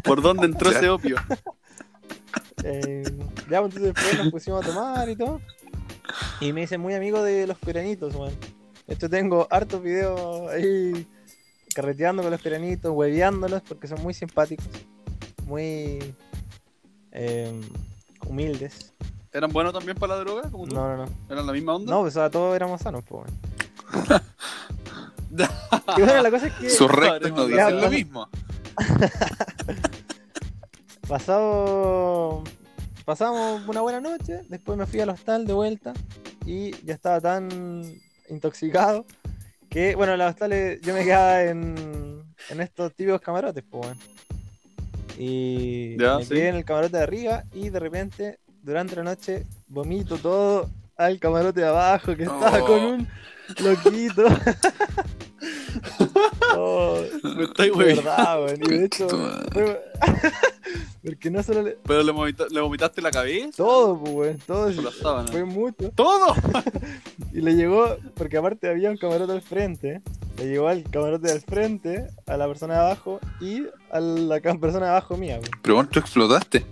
[0.02, 0.78] ¿Por dónde entró Ya.
[0.78, 1.16] ese opio?
[2.62, 3.02] Eh,
[3.50, 5.40] ya, pues, entonces después nos pusimos a tomar y todo.
[6.40, 8.32] Y me hice muy amigo de los peranitos, man.
[8.86, 11.06] De hecho, tengo hartos videos ahí
[11.74, 14.66] carreteando con los peranitos, hueveándolos porque son muy simpáticos,
[15.46, 16.14] muy
[17.12, 17.60] eh,
[18.26, 18.92] humildes.
[19.34, 20.48] ¿Eran buenos también para la droga?
[20.50, 20.74] Como tú?
[20.76, 21.12] No, no, no.
[21.28, 21.92] ¿Eran la misma onda?
[21.92, 23.24] No, pues o sea, todos éramos sanos, pues.
[23.92, 24.22] weón.
[25.96, 28.28] y bueno, la cosa es que Sus rectos no dicen lo mismo.
[31.08, 32.42] pasado
[33.04, 35.92] pasamos una buena noche, después me fui al hostal de vuelta
[36.46, 37.82] y ya estaba tan
[38.30, 39.04] intoxicado
[39.68, 43.84] que, bueno, en el hostal eh, yo me quedaba en, en estos típicos camarotes, pues,
[43.84, 43.98] weón.
[45.18, 46.30] Y Ya, me sí.
[46.34, 51.18] quedé en el camarote de arriba y de repente, durante la noche, vomito todo al
[51.20, 52.66] camarote de abajo que estaba Oh.
[52.66, 53.08] con un
[53.60, 54.24] loquito.
[56.56, 56.98] Oh,
[57.58, 57.96] Me güey.
[57.96, 58.60] verdad, weón.
[58.64, 59.08] Y de hecho,
[59.52, 59.82] fue-
[61.04, 63.50] porque no solo le- ¿Pero le, vomita- le vomitaste la cabeza?
[63.56, 65.30] todo, pues, weón, todo sábana.
[65.30, 65.90] fue mucho.
[65.94, 66.34] ¡Todo!
[67.32, 70.00] Y le llegó, porque aparte había un camarote al frente,
[70.38, 74.86] le llegó al camarote del frente, a la persona de abajo y a la persona
[74.86, 75.50] de abajo mía, weón.
[75.62, 76.64] Pero vos tú explotaste.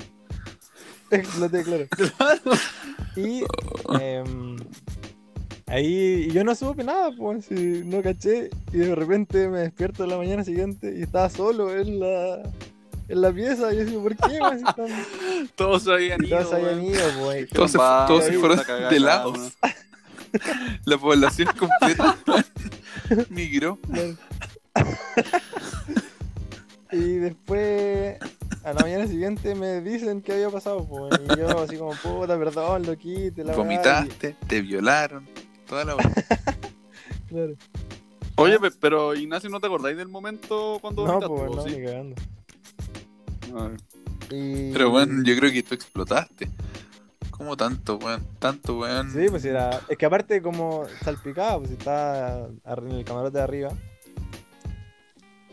[1.16, 1.86] Exploté, claro.
[3.16, 3.44] Y
[4.00, 4.56] em,
[5.66, 8.50] ahí y yo no supe nada, pues, si no caché.
[8.72, 12.42] Y de repente me despierto la mañana siguiente y estaba solo en la,
[13.08, 13.72] en la pieza.
[13.72, 14.58] Y yo digo, ¿por qué, weón?
[14.58, 16.38] Si están- Todos se habían ido.
[16.38, 17.48] todos habían ido, pues.
[17.50, 19.38] Todos se, Va, todos se fueron la cagada, de cada lados.
[19.38, 19.50] uno.
[20.86, 22.16] La población completa
[23.28, 23.78] migró.
[23.92, 24.16] Claro.
[26.90, 28.16] y después,
[28.64, 31.20] a la mañana siguiente, me dicen que había pasado, pues.
[31.24, 35.26] Y yo, así como, puta, perdón, lo quite, la weá", Vomitaste, te violaron,
[35.66, 35.96] toda la y-
[37.28, 37.54] Claro.
[38.36, 41.76] Oye, pe- pero Ignacio, ¿no te acordáis del momento cuando No, vomitaste, pues, no, sí?
[41.80, 42.16] ni cagando.
[43.58, 43.80] A ver.
[44.30, 44.72] Y...
[44.72, 46.48] Pero bueno, yo creo que tú explotaste.
[47.30, 48.24] ¿Cómo tanto, weón?
[48.38, 49.10] Tanto, weón.
[49.12, 49.80] Sí, pues era.
[49.88, 53.70] Es que aparte, como salpicaba, pues está en el camarote de arriba.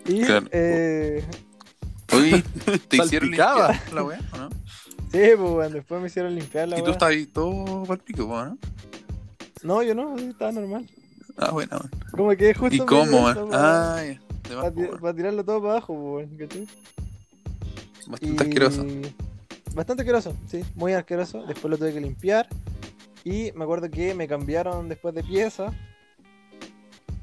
[0.05, 0.21] Y.
[0.23, 0.47] Claro.
[0.51, 1.23] Eh,
[2.13, 2.43] Oye,
[2.87, 4.49] ¿te hicieron limpiar la weá o no?
[5.11, 6.93] sí, pues bueno, después me hicieron limpiar la Y tú weá.
[6.93, 8.57] estabas ahí todo pa'l pico, po, ¿no?
[9.63, 10.89] No, yo no, estaba normal.
[11.37, 11.97] Ah, bueno, bueno.
[12.11, 12.75] Como que justo.
[12.75, 14.21] ¿Y cómo, weá Ah, ya.
[14.99, 16.67] Para, tirarlo todo para abajo, pues, weón, ¿cachai?
[18.07, 18.85] Bastante asqueroso.
[19.75, 21.45] Bastante asqueroso, sí, muy asqueroso.
[21.45, 22.47] Después lo tuve que limpiar.
[23.23, 25.71] Y me acuerdo que me cambiaron después de pieza.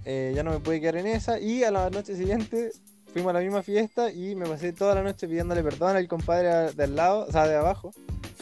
[0.04, 1.40] Eh, ya no me pude quedar en esa.
[1.40, 2.70] Y a la noche siguiente
[3.16, 6.74] fuimos a la misma fiesta y me pasé toda la noche pidiéndole perdón al compadre
[6.74, 7.94] de al lado, o sea, de abajo.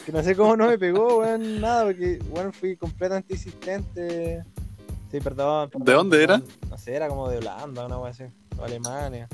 [0.05, 4.43] Que no sé cómo no me pegó, weón, nada, porque, bueno, fui completamente insistente.
[5.09, 5.69] Sí, perdón.
[5.69, 6.41] perdón, ¿De dónde era?
[6.69, 8.25] No sé, era como de Holanda, una wea así,
[8.57, 9.29] o Alemania.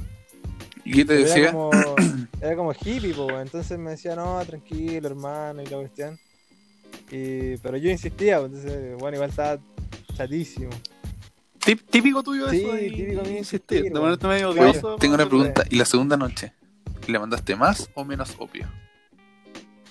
[0.85, 1.41] ¿Y qué te Pero decía?
[1.41, 1.71] Era como,
[2.41, 3.41] era como hippie, po, weón.
[3.41, 6.19] entonces me decía, no, tranquilo, hermano, y la cuestión.
[7.09, 9.59] Y, pero yo insistía, entonces, bueno, igual estaba
[10.13, 10.69] chatísimo.
[11.65, 14.95] Típico tuyo Sí, eso de típico mío insistir, de ponerte medio Oye, odioso.
[14.97, 15.29] Tengo una ¿no?
[15.29, 15.63] pregunta.
[15.69, 16.53] ¿Y la segunda noche?
[17.07, 18.67] ¿Le mandaste más o menos opio?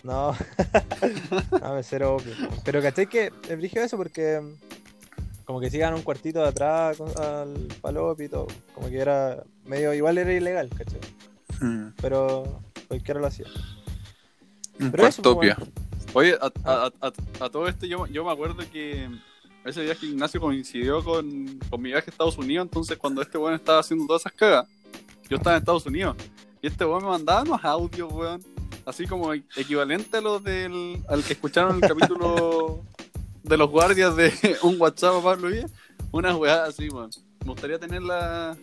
[0.02, 0.34] No,
[1.62, 2.34] a ver, cero obvio.
[2.64, 6.96] Pero caché que es brígido eso porque mm, como que sigan un cuartito de atrás
[6.96, 8.46] con- al palopi y todo.
[8.74, 10.98] Como que era medio, igual era ilegal, caché.
[11.60, 13.46] Mm, Pero cualquiera lo hacía.
[14.80, 15.66] un Pero eso, cuarto pues, opio.
[16.14, 19.08] Oye, a, a- a- a todo esto yo, yo me acuerdo que
[19.64, 23.54] ese viaje Ignacio coincidió con, con mi viaje a Estados Unidos, entonces cuando este weón
[23.54, 24.66] estaba haciendo todas esas cagas,
[25.28, 26.16] yo estaba en Estados Unidos.
[26.62, 28.42] Y este weón me mandaba unos audios, weón,
[28.86, 32.82] así como e- equivalente a los del al que escucharon el capítulo
[33.42, 35.70] de los guardias de un WhatsApp a Pablo Díaz.
[36.12, 37.10] Unas weas así, weón.
[37.44, 38.56] Me gustaría tener la,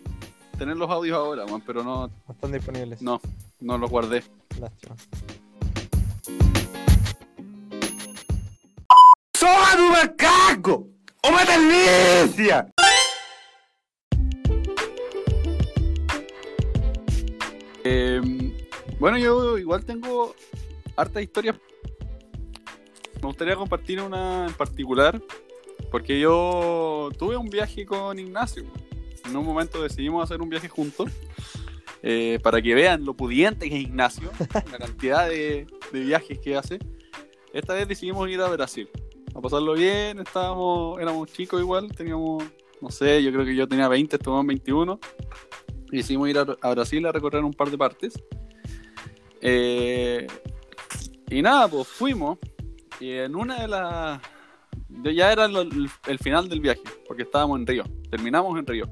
[0.58, 3.00] tener los audios ahora, weón, pero no, No están disponibles.
[3.02, 3.20] no,
[3.60, 4.22] no los guardé.
[4.60, 4.94] Lástima.
[9.38, 10.88] ¡Soa do macaco!
[11.22, 12.66] ¡Uma delícia!
[17.84, 18.20] Eh,
[18.98, 20.34] bueno, yo igual tengo
[20.96, 21.54] hartas historias.
[23.22, 25.22] Me gustaría compartir una en particular,
[25.92, 28.64] porque yo tuve un viaje con Ignacio.
[29.24, 31.12] En un momento decidimos hacer un viaje juntos,
[32.02, 34.32] eh, para que vean lo pudiente que es Ignacio,
[34.72, 36.80] la cantidad de, de viajes que hace.
[37.52, 38.90] Esta vez decidimos ir a Brasil,
[39.38, 42.42] a pasarlo bien, estábamos, éramos chicos igual, teníamos,
[42.80, 44.98] no sé, yo creo que yo tenía 20, estábamos 21
[45.92, 48.20] y decidimos ir a, Brasil a recorrer un par de partes.
[49.40, 50.26] Eh,
[51.30, 52.38] y nada, pues fuimos.
[53.00, 54.20] Y en una de las.
[55.14, 57.84] Ya era el final del viaje, porque estábamos en Río.
[58.10, 58.90] Terminamos en Río.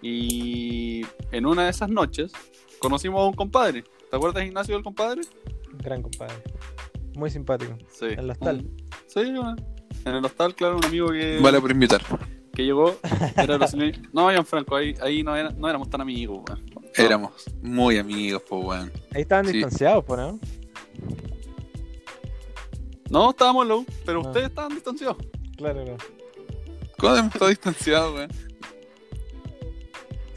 [0.00, 2.32] Y en una de esas noches
[2.78, 3.84] conocimos a un compadre.
[4.10, 5.22] ¿Te acuerdas, Ignacio, del compadre?
[5.82, 6.42] Gran compadre.
[7.16, 7.76] Muy simpático.
[7.92, 8.06] Sí.
[8.06, 8.66] El hostal.
[9.06, 9.56] Sí, una-
[10.04, 12.00] en el hostal, claro, un amigo que, Vale por invitar.
[12.54, 12.96] que llegó.
[13.36, 14.00] Era brasileño.
[14.12, 16.40] No, Franco, ahí, ahí no, era- no éramos tan amigos.
[16.48, 16.64] weón.
[16.74, 16.80] No.
[17.04, 18.90] Éramos muy amigos, po, weón.
[19.14, 19.52] Ahí estaban Sí.
[19.52, 20.38] distanciados, pues, ¿no?
[23.10, 24.26] No, estábamos U, pero Ah.
[24.28, 25.16] ustedes estaban distanciados.
[25.56, 25.96] Claro, claro.
[26.98, 28.30] ¿Cuándo hemos estado distanciados, weón?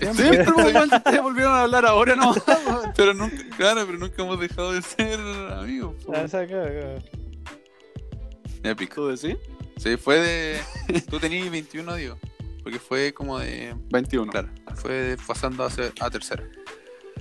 [0.04, 0.46] Siempre.
[0.46, 2.34] Sí, pero weón, ustedes volvieron a hablar ahora, ¿no?
[2.96, 5.20] Pero nunca, claro, pero nunca hemos dejado de ser
[5.52, 5.96] amigos.
[6.06, 6.14] po.
[6.16, 6.26] Ah.
[8.64, 8.96] Ya pico.
[8.96, 9.38] ¿Tú decís?
[9.78, 10.60] Sí, fue de.
[11.10, 12.18] Tú tenías 21, digo.
[12.62, 13.76] Porque fue como de.
[13.92, 14.32] 21.
[14.32, 16.44] Claro, fue pasando a, ser- a tercera.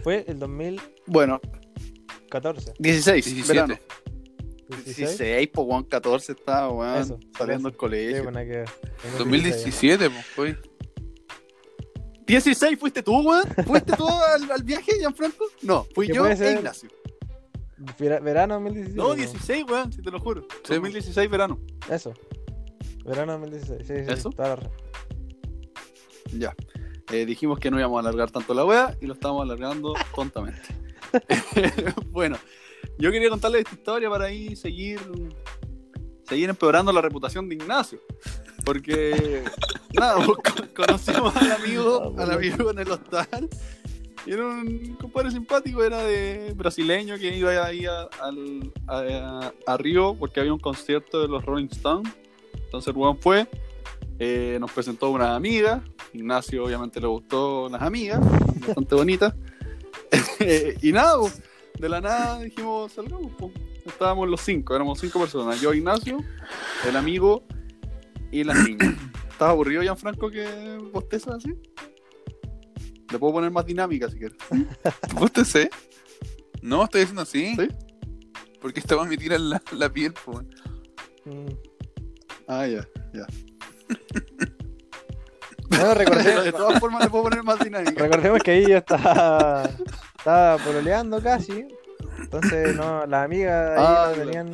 [0.05, 0.93] Fue el 2014.
[1.07, 1.41] Bueno,
[2.79, 3.53] 16, 17.
[3.53, 3.79] verano.
[4.69, 4.97] 16.
[5.19, 8.17] 16, pues, weón, 14 estaba, weón, saliendo del colegio.
[8.17, 8.69] Sí, bueno, hay que ver.
[9.19, 10.57] 2017, pues, fue.
[12.27, 13.45] 16 fuiste tú, weón.
[13.67, 15.47] ¿Fuiste tú al, al viaje, Gianfranco?
[15.63, 16.53] No, fui ¿Qué yo e?
[16.53, 16.89] Ignacio.
[17.99, 18.97] Vera- Verano 2017.
[18.97, 20.47] No, 16, weón, si te lo juro.
[20.69, 21.59] 2016, verano.
[21.91, 22.13] Eso.
[23.05, 23.87] Verano 2016.
[23.87, 24.31] Sí, sí, ¿Eso?
[26.39, 26.55] Ya.
[27.11, 30.63] Eh, dijimos que no íbamos a alargar tanto la wea y lo estábamos alargando tontamente.
[32.11, 32.39] bueno,
[32.99, 35.01] yo quería contarle esta historia para ahí seguir,
[36.33, 38.01] seguir empeorando la reputación de Ignacio.
[38.65, 39.43] Porque,
[39.93, 40.39] nada, co-
[40.75, 43.49] conocimos al amigo, al amigo en el hostal.
[44.25, 49.77] Y era un compadre simpático, era de brasileño que iba ahí a, al- a- a
[49.77, 52.11] Río porque había un concierto de los Rolling Stones.
[52.55, 53.49] Entonces weón fue,
[54.19, 55.83] eh, nos presentó una amiga.
[56.15, 58.21] Ignacio obviamente le gustó las amigas,
[58.67, 59.35] bastante bonitas.
[60.83, 61.43] y nada, pues,
[61.79, 63.33] de la nada dijimos, salgamos.
[63.39, 63.53] pues.
[63.87, 65.61] Estábamos los cinco, éramos cinco personas.
[65.61, 66.19] Yo, Ignacio,
[66.89, 67.45] el amigo
[68.31, 68.95] y las niñas.
[69.31, 71.53] ¿Estás aburrido, Gianfranco, que bostezas así?
[73.11, 74.39] Le puedo poner más dinámica si quieres.
[75.15, 75.71] ¿Vos te sé?
[76.63, 77.57] No, estoy diciendo así.
[77.57, 77.69] ¿Sí?
[78.61, 80.47] Porque esta va a me tira la, la piel, pues.
[81.25, 81.53] Mm.
[82.47, 83.27] Ah, ya, ya.
[85.71, 88.03] No, recordemos, De todas formas le puedo poner más dinámica.
[88.03, 89.69] recordemos que ahí yo estaba,
[90.17, 91.67] estaba pololeando casi.
[92.19, 94.49] Entonces, no, las amigas ahí Ah, no tenían.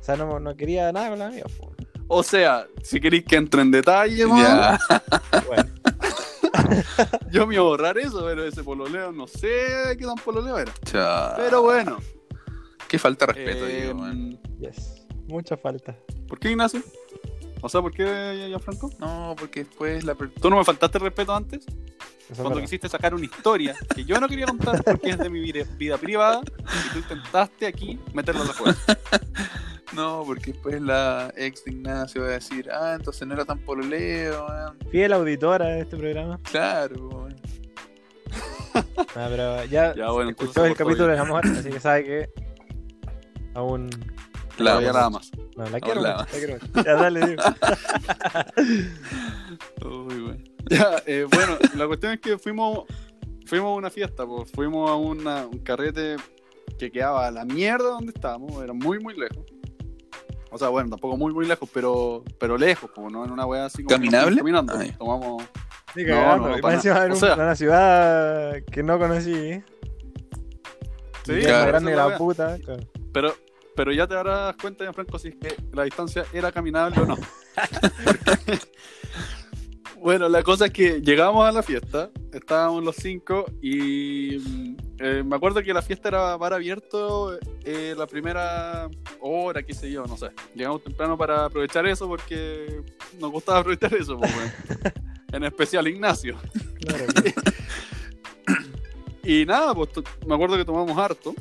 [0.00, 1.52] O sea, no, no quería nada con las amigas.
[1.52, 1.72] po.
[2.08, 4.78] O sea, si queréis que entre en detalle, man, Ya.
[5.46, 5.68] Bueno,
[7.30, 10.72] yo me iba a borrar eso, pero ese pololeo no sé qué tan pololeo era.
[10.84, 11.34] Chao.
[11.36, 11.98] Pero bueno.
[12.88, 14.38] Qué falta de respeto, eh, digo, man.
[14.58, 15.06] yes.
[15.28, 15.96] Mucha falta.
[16.28, 16.82] ¿Por qué, Ignacio?
[17.62, 18.90] O sea, ¿por qué, Gianfranco?
[18.98, 21.64] No, porque después la per- ¿Tú no me faltaste el respeto antes?
[22.28, 25.38] Eso Cuando quisiste sacar una historia que yo no quería contar porque es de mi
[25.40, 28.76] vida, vida privada y tú intentaste aquí meterlo afuera.
[29.94, 33.58] No, porque después la ex de Ignacio va a decir, ah, entonces no era tan
[33.58, 34.78] pololeo, man.
[34.90, 36.40] Fiel auditora de este programa.
[36.50, 37.36] Claro, man.
[39.14, 41.18] Ah, pero ya, Ya, bueno, entonces escuchó el capítulo bien.
[41.18, 42.30] del amor, así que sabe que
[43.54, 43.90] aún
[44.58, 45.30] La ya nada más.
[45.56, 46.16] no, la quiero Hola.
[46.18, 46.82] mucho, la quiero mucho.
[46.84, 47.42] Ya dale, digo.
[49.84, 50.44] Uy, güey.
[50.70, 52.84] Ya, eh, bueno, la cuestión es que fuimos,
[53.46, 56.16] fuimos a una fiesta, pues, fuimos a una- un carrete
[56.78, 59.44] que quedaba a la mierda donde estábamos, era muy, muy lejos.
[60.50, 63.64] O sea, bueno, tampoco muy, muy lejos, pero, pero lejos, como no en una wea
[63.66, 64.36] así como ¿Caminable?
[64.36, 64.74] caminando.
[64.78, 64.92] Ay.
[64.98, 65.42] Tomamos.
[65.94, 66.48] Sí, No, cagando.
[66.48, 67.06] no, encima nada.
[67.06, 69.62] en O un- sea- una ciudad que no conocí.
[71.24, 72.58] Sí, más grande que la la puta.
[72.58, 72.82] claro.
[73.12, 73.34] Pero,
[73.74, 77.16] pero ya te darás cuenta, Franco, si es que la distancia era caminable o no.
[80.00, 85.22] bueno, la cosa es que llegamos a la fiesta, estábamos los cinco y mm, eh,
[85.24, 88.88] me acuerdo que la fiesta era bar abierto eh, la primera
[89.20, 90.30] hora, qué sé yo, no sé.
[90.54, 92.82] Llegamos temprano para aprovechar eso porque
[93.18, 94.32] nos gustaba aprovechar eso, pues,
[95.32, 96.36] en especial Ignacio.
[96.80, 97.04] Claro,
[99.24, 99.90] Y nada, pues
[100.26, 101.34] me acuerdo que tomamos harto.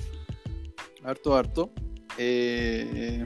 [1.03, 1.71] Harto, harto.
[2.17, 3.25] Eh,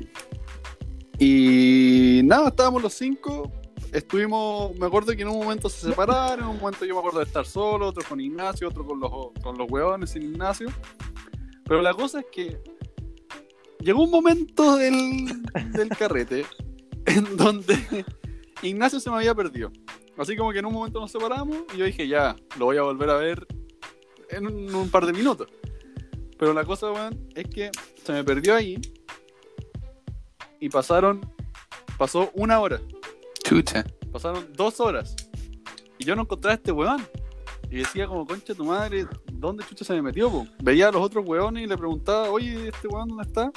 [1.17, 3.51] y nada, estábamos los cinco.
[3.91, 7.19] Estuvimos, me acuerdo que en un momento se separaron, en un momento yo me acuerdo
[7.19, 10.67] de estar solo, otro con Ignacio, otro con los, con los huevones sin Ignacio.
[11.63, 12.59] Pero la cosa es que
[13.79, 15.27] llegó un momento del,
[15.71, 16.45] del carrete
[17.05, 18.05] en donde
[18.61, 19.71] Ignacio se me había perdido.
[20.17, 22.81] Así como que en un momento nos separamos y yo dije, ya, lo voy a
[22.81, 23.47] volver a ver
[24.29, 25.47] en un, un par de minutos.
[26.37, 27.71] Pero la cosa, weón, es que
[28.03, 28.79] se me perdió ahí
[30.59, 31.21] y pasaron,
[31.97, 32.81] pasó una hora,
[33.43, 33.85] Chucha.
[34.11, 35.15] pasaron dos horas
[35.97, 37.05] y yo no encontraba a este weón.
[37.71, 40.29] Y decía como, concha tu madre, ¿dónde chucha se me metió?
[40.29, 40.45] po?".
[40.61, 43.51] Veía a los otros weones y le preguntaba, oye, ¿este weón dónde está?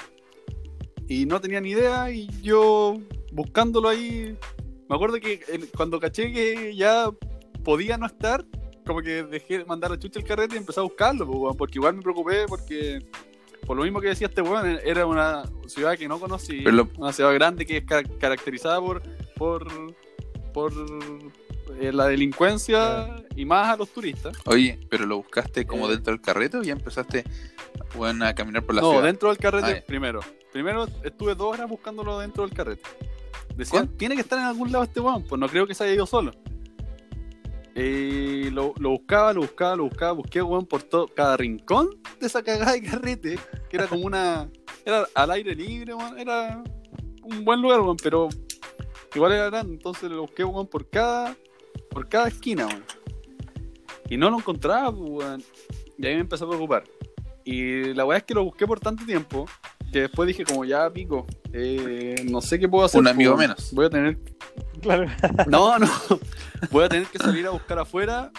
[1.07, 2.97] Y no tenía ni idea y yo
[3.33, 4.35] buscándolo ahí,
[4.89, 7.11] me acuerdo que el- cuando caché que ya
[7.65, 8.45] podía no estar,
[8.89, 11.79] como que dejé de mandar a chucha el carrete y empecé a buscarlo, weón, porque
[11.79, 12.99] igual me preocupé porque
[13.67, 17.13] por lo mismo que decía este weón, era una ciudad que no conocí, lo- una
[17.13, 19.03] ciudad grande que es ca- caracterizada por
[19.37, 19.69] por
[20.53, 20.73] por
[21.81, 24.37] eh, la delincuencia y más a los turistas.
[24.47, 25.93] Oye, pero lo buscaste como Eh.
[25.93, 27.25] dentro del carrete o ya empezaste
[27.95, 29.05] bueno, a caminar por la no, ciudad?
[29.05, 30.21] dentro del carrete primero.
[30.53, 32.83] Primero estuve dos horas buscándolo dentro del carrete.
[33.55, 35.85] Decían, ¿Cuán- tiene que estar en algún lado este weón, pues no creo que se
[35.85, 36.33] haya ido solo.
[37.79, 42.27] Y lo, lo buscaba, lo buscaba, lo buscaba, busqué weón por todo, cada rincón de
[42.27, 43.39] esa cagada de carrete,
[43.71, 44.51] que era como una.
[44.85, 46.65] Era al aire libre, weón, era
[47.23, 48.31] un buen lugar, weón, pero
[49.15, 51.37] igual era grande, entonces lo busqué weón por cada.
[51.91, 52.85] por cada esquina, weón.
[54.09, 55.43] Y no lo encontraba, weón.
[55.99, 56.85] Y ahí me empezó a preocupar.
[57.45, 59.47] Y la weá es que lo busqué por tanto tiempo
[59.93, 63.01] que después dije como ya pico, eh, no sé qué puedo hacer.
[63.01, 63.73] Un amigo menos.
[63.73, 64.19] Voy a tener
[64.81, 65.07] claro.
[65.47, 65.89] no, no.
[66.71, 68.31] Voy a tener que salir a buscar afuera,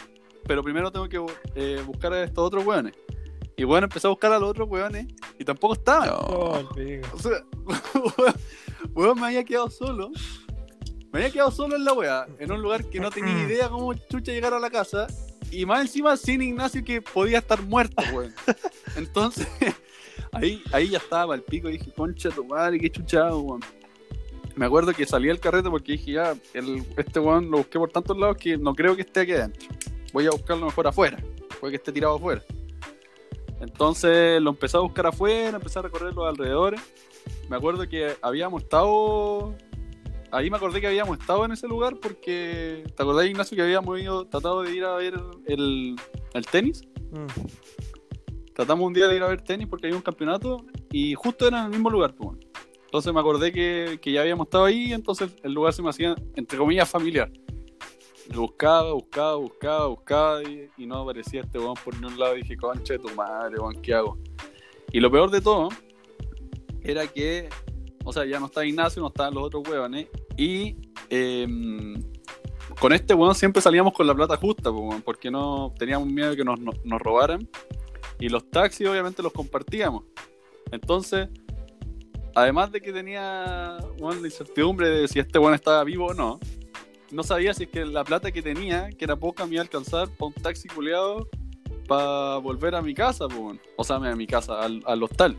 [0.45, 1.23] pero primero tengo que
[1.55, 2.93] eh, buscar a estos otros hueones.
[3.55, 6.09] Y bueno, empecé a buscar a los otros hueones y tampoco estaban.
[6.09, 6.17] No.
[6.17, 7.43] O sea,
[8.93, 10.11] hueón me había quedado solo.
[11.11, 13.93] Me había quedado solo en la wea, en un lugar que no tenía idea cómo
[13.93, 15.07] chucha llegar a la casa.
[15.51, 18.33] Y más encima sin Ignacio que podía estar muerto, weón.
[18.95, 19.47] Entonces,
[20.31, 23.61] Ahí, ahí ya estaba el pico y dije, concha tu madre, qué chuchado, weón.
[24.59, 27.91] Me acuerdo que salí del carrete porque dije, ya, el, este weón lo busqué por
[27.91, 29.69] tantos lados que no creo que esté aquí adentro.
[30.11, 31.17] Voy a buscarlo mejor afuera.
[31.61, 32.43] Puede que esté tirado afuera.
[33.61, 36.81] Entonces lo empecé a buscar afuera, empecé a recorrer los alrededores.
[37.47, 39.55] Me acuerdo que habíamos estado.
[40.29, 42.83] Ahí me acordé que habíamos estado en ese lugar porque.
[42.97, 45.13] ¿Te acordás, Ignacio, que habíamos ido, tratado de ir a ver
[45.45, 45.95] el,
[46.33, 46.81] el tenis?
[47.11, 47.27] Mm.
[48.55, 51.59] Tratamos un día de ir a ver tenis porque había un campeonato y justo era
[51.59, 52.13] en el mismo lugar.
[52.13, 52.48] pues, bueno.
[52.89, 56.15] Entonces me acordé que, que ya habíamos estado ahí, entonces el lugar se me hacía,
[56.33, 57.31] entre comillas, familiar.
[58.33, 62.35] Buscaba, buscaba, buscaba, buscaba y, no aparecía este weón por ningún lado.
[62.35, 64.17] Y dije, concha de tu madre, weón, ¿qué hago?
[64.91, 65.69] Y lo peor de todo
[66.81, 67.49] era que,
[68.03, 70.07] o sea, ya no estaba Ignacio, no estaban los otros weones.
[70.35, 70.75] Y
[71.11, 71.93] em,
[72.79, 74.71] con este weón siempre salíamos con la plata justa,
[75.05, 77.47] porque no teníamos miedo de que nos, nos, nos robaran.
[78.19, 80.05] Y los taxis obviamente los compartíamos.
[80.71, 81.29] Entonces,
[82.41, 86.39] además de que tenía bueno, la incertidumbre de si este weón estaba vivo o no,
[87.11, 89.63] no sabía si es que la plata que tenía, que era poca, me iba a
[89.63, 91.27] alcanzar para un taxi culeado
[91.87, 95.35] para volver a mi casa, pues, o sea, a mi casa, al, al hostal.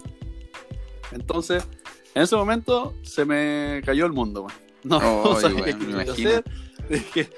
[1.12, 1.66] Entonces,
[2.14, 4.70] en ese momento se me cayó el mundo, weón.
[4.82, 6.44] No, no Ay, sabía weón, qué hacer.
[6.88, 7.30] Dije,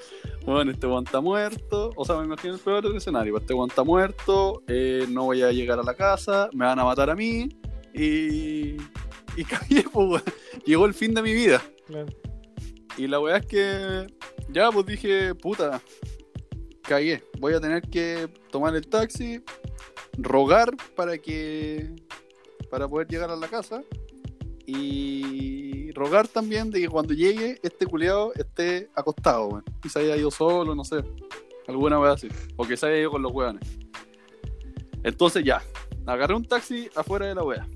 [0.45, 1.91] bueno, este weón está muerto.
[1.95, 3.37] O sea, me imagino el peor escenario.
[3.37, 6.85] Este weón está muerto, eh, no voy a llegar a la casa, me van a
[6.85, 7.49] matar a mí.
[7.93, 8.77] Y,
[9.37, 10.23] y caí, pues, weón.
[10.65, 11.61] Llegó el fin de mi vida.
[11.85, 12.07] Claro.
[12.97, 14.07] Y la weá es que
[14.49, 15.81] ya pues dije, puta,
[16.81, 17.23] cagué.
[17.39, 19.41] Voy a tener que tomar el taxi,
[20.17, 21.89] rogar para que.
[22.69, 23.83] para poder llegar a la casa.
[24.65, 29.63] Y rogar también de que cuando llegue, este culiado esté acostado, weón.
[29.83, 31.03] Y se haya ido solo, no sé.
[31.67, 32.29] Alguna weá así.
[32.55, 33.67] O que se haya ido con los weones.
[35.03, 35.61] Entonces ya,
[36.05, 37.67] agarré un taxi afuera de la weá.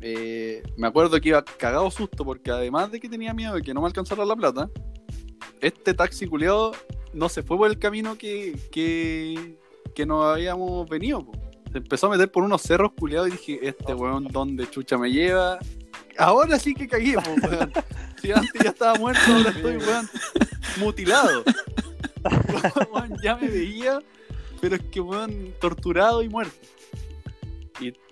[0.00, 3.74] Eh, me acuerdo que iba cagado susto porque además de que tenía miedo de que
[3.74, 4.70] no me alcanzara la plata,
[5.60, 6.72] este taxi culiado
[7.12, 9.58] no se fue por el camino que, que,
[9.94, 11.24] que nos habíamos venido.
[11.24, 11.32] po.
[11.72, 15.10] Se empezó a meter por unos cerros culiados y dije, este weón, ¿dónde chucha me
[15.10, 15.58] lleva?
[16.16, 17.72] Ahora sí que cagué, po, weón.
[18.20, 20.08] Si antes ya estaba muerto, ahora estoy, weón,
[20.78, 21.44] mutilado.
[22.92, 24.00] Weón, ya me veía,
[24.60, 26.56] pero es que, weón, torturado y muerto.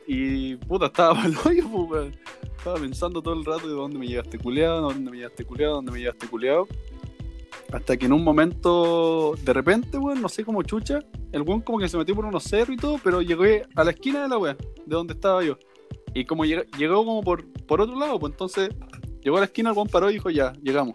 [0.06, 2.14] Y, puta, estaba mal hoyo, weón.
[2.58, 5.92] Estaba pensando todo el rato de dónde me llevaste culeado, dónde me llevaste culeado, dónde
[5.92, 6.66] me llevaste culeado.
[7.72, 11.00] Hasta que en un momento, de repente, weón, no sé cómo chucha,
[11.32, 13.90] el weón como que se metió por unos cerros y todo, pero llegué a la
[13.90, 15.58] esquina de la weá, de donde estaba yo.
[16.14, 18.70] Y como llega- llegó como por, por otro lado, pues entonces
[19.22, 20.94] llegó a la esquina, el weón paró y dijo, ya, llegamos.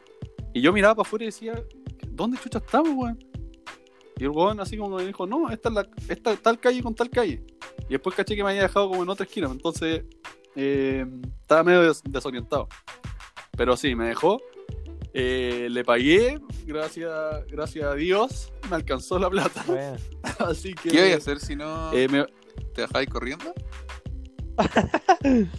[0.53, 1.61] Y yo miraba para afuera y decía,
[2.09, 3.19] ¿dónde chucha estamos, weón?
[4.21, 6.93] Y el weón así como me dijo, no, esta es la, esta tal calle con
[6.93, 7.43] tal calle.
[7.89, 10.03] Y después caché que me había dejado como en otra esquina, entonces
[10.55, 11.07] eh,
[11.41, 12.67] estaba medio des- desorientado.
[13.57, 14.39] Pero sí, me dejó.
[15.15, 17.11] Eh, le pagué, gracias,
[17.47, 19.63] gracias a Dios, me alcanzó la plata.
[19.65, 19.97] Bueno.
[20.39, 20.89] Así que.
[20.89, 22.27] ¿Qué voy a hacer si no eh, me-
[22.75, 23.51] te dejáis corriendo?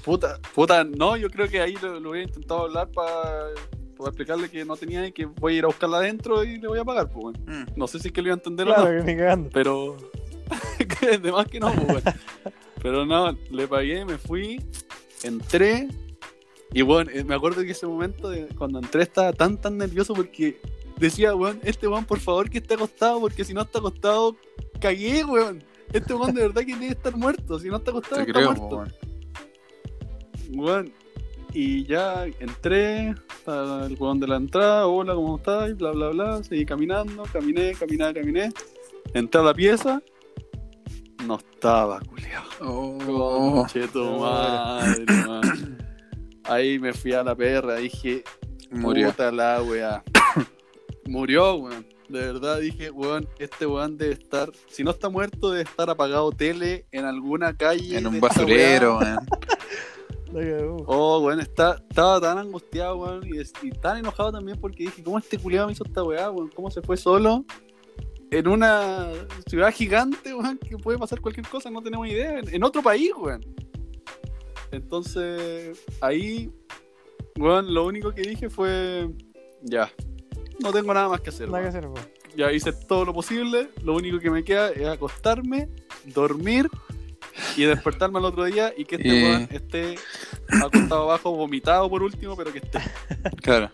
[0.04, 3.48] puta, puta, no, yo creo que ahí lo, lo hubiera intentado hablar para
[4.08, 6.78] explicarle que no tenía y que voy a ir a buscarla adentro y le voy
[6.78, 7.36] a pagar, pues, weón.
[7.46, 7.66] Mm.
[7.76, 9.50] No sé si es que lo iba a entender o Claro, no, que ni cagando.
[9.52, 9.96] pero.
[11.00, 12.02] que de más que no, pues, weón.
[12.82, 14.60] Pero no, le pagué, me fui,
[15.22, 15.88] entré.
[16.74, 20.14] Y bueno, eh, me acuerdo que ese momento de cuando entré estaba tan tan nervioso
[20.14, 20.60] porque
[20.98, 24.36] decía, weón, este weón por favor que esté acostado, porque si no está acostado,
[24.80, 25.62] cagué, weón.
[25.92, 28.32] Este weón de verdad que tiene que estar muerto, si no está acostado, Te está
[28.40, 28.76] creo, muerto.
[28.76, 28.92] weón.
[30.54, 30.92] Weón,
[31.54, 35.76] y ya entré, estaba el weón de la entrada, hola, ¿cómo estás?
[35.76, 38.52] Bla, bla, bla, seguí caminando, caminé, caminé, caminé.
[39.14, 40.02] Entré a la pieza,
[41.26, 42.44] no estaba, culiao.
[42.60, 45.04] Oh, Conche tu madre.
[46.44, 48.24] Ahí me fui a la perra, dije,
[48.70, 49.10] murió.
[49.10, 50.02] puta la weá.
[51.06, 51.86] Murió, weón.
[52.08, 56.30] De verdad dije, weón, este weón debe estar, si no está muerto, debe estar apagado
[56.30, 57.98] tele en alguna calle.
[57.98, 59.18] En un basurero, weón.
[60.86, 61.78] Oh, weón, estaba
[62.20, 65.84] tan angustiado, weón, y, y tan enojado también porque dije, ¿cómo este culiado me hizo
[65.84, 66.48] esta weá, weón?
[66.54, 67.44] ¿Cómo se fue solo?
[68.30, 69.10] En una
[69.46, 72.38] ciudad gigante, weón, que puede pasar cualquier cosa, no tenemos idea.
[72.38, 73.44] En, en otro país, weón.
[74.70, 76.50] Entonces, ahí,
[77.38, 79.10] weón, lo único que dije fue,
[79.62, 79.92] ya,
[80.60, 81.48] no tengo nada más que hacer.
[81.50, 81.76] Nada que weón.
[81.76, 82.22] hacer, weón.
[82.34, 85.68] Ya hice todo lo posible, lo único que me queda es acostarme,
[86.06, 86.70] dormir
[87.56, 89.94] y despertarme al otro día y que este weón esté
[90.62, 92.80] acostado abajo, vomitado por último, pero que esté.
[93.42, 93.70] Claro.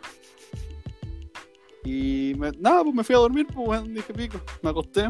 [1.85, 5.09] Y me- nada, pues me fui a dormir, pues weón, dije pico, me acosté.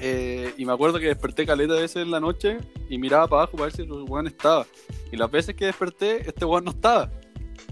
[0.00, 3.42] Eh, y me acuerdo que desperté caleta de veces en la noche y miraba para
[3.42, 4.66] abajo para ver si el weón estaba.
[5.12, 7.10] Y las veces que desperté, este weón no estaba.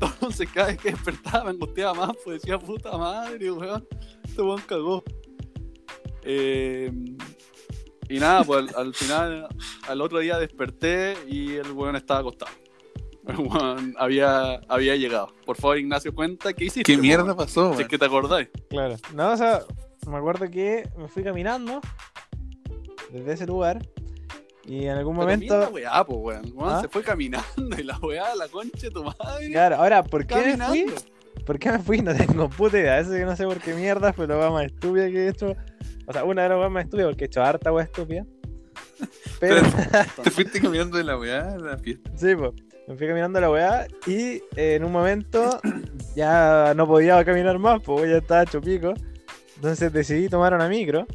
[0.01, 3.87] Entonces cada vez que despertaba me angustiaba más, pues decía puta madre, weón.
[4.25, 5.03] Este weón cagó.
[6.23, 6.93] Eh,
[8.11, 9.49] y nada, pues al, al final,
[9.89, 12.53] al otro día desperté y el weón estaba acostado.
[13.27, 15.29] El weón había, había llegado.
[15.47, 16.83] Por favor, Ignacio, cuenta qué hiciste.
[16.93, 17.37] ¿Qué mierda weón?
[17.37, 18.49] pasó, Si es que te acordáis.
[18.69, 18.97] Claro.
[19.15, 19.61] No, o sea,
[20.09, 21.81] me acuerdo que me fui caminando
[23.11, 23.87] desde ese lugar
[24.65, 25.59] y en algún Pero momento.
[25.59, 26.45] la weá, po, weón.
[26.45, 26.81] El weón ¿Ah?
[26.81, 29.51] se fue caminando y la weá, la concha de tu madre.
[29.51, 30.87] Claro, ahora, ¿por qué me fui?
[31.47, 32.01] ¿Por qué me fui?
[32.03, 32.99] No tengo puta idea.
[33.01, 35.55] Eso que no sé por qué mierda fue la weá más estúpida que he hecho.
[36.11, 38.27] O sea, una de las weas más estúpidas porque he hecho harta weá estúpida.
[39.41, 39.63] Pero,
[40.25, 42.11] Te fuiste caminando de la weá a la fiesta.
[42.17, 42.51] sí, pues.
[42.89, 45.61] Me fui caminando a la weá y eh, en un momento
[46.17, 48.93] ya no podía caminar más, pues ya estaba hecho pico.
[49.55, 51.07] Entonces decidí tomar una micro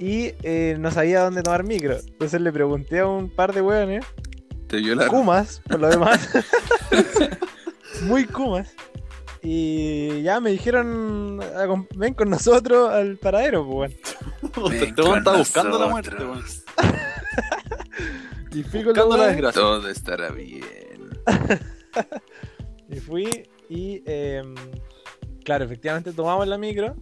[0.00, 1.98] y eh, no sabía dónde tomar micro.
[2.04, 4.04] Entonces le pregunté a un par de weones,
[4.66, 5.14] Te violaron.
[5.14, 6.28] Kumas, por lo demás.
[8.02, 8.74] Muy Kumas.
[9.42, 13.92] Y ya me dijeron, "Acom- ven con nosotros al paradero, pues
[14.72, 16.42] Este weón con está buscando la muerte, weón.
[18.52, 19.60] Y fui con Buscando los la desgracia.
[19.60, 21.10] Todo estará bien.
[22.90, 23.28] Y fui
[23.68, 24.54] y, em,
[25.44, 26.96] claro, efectivamente tomamos la micro.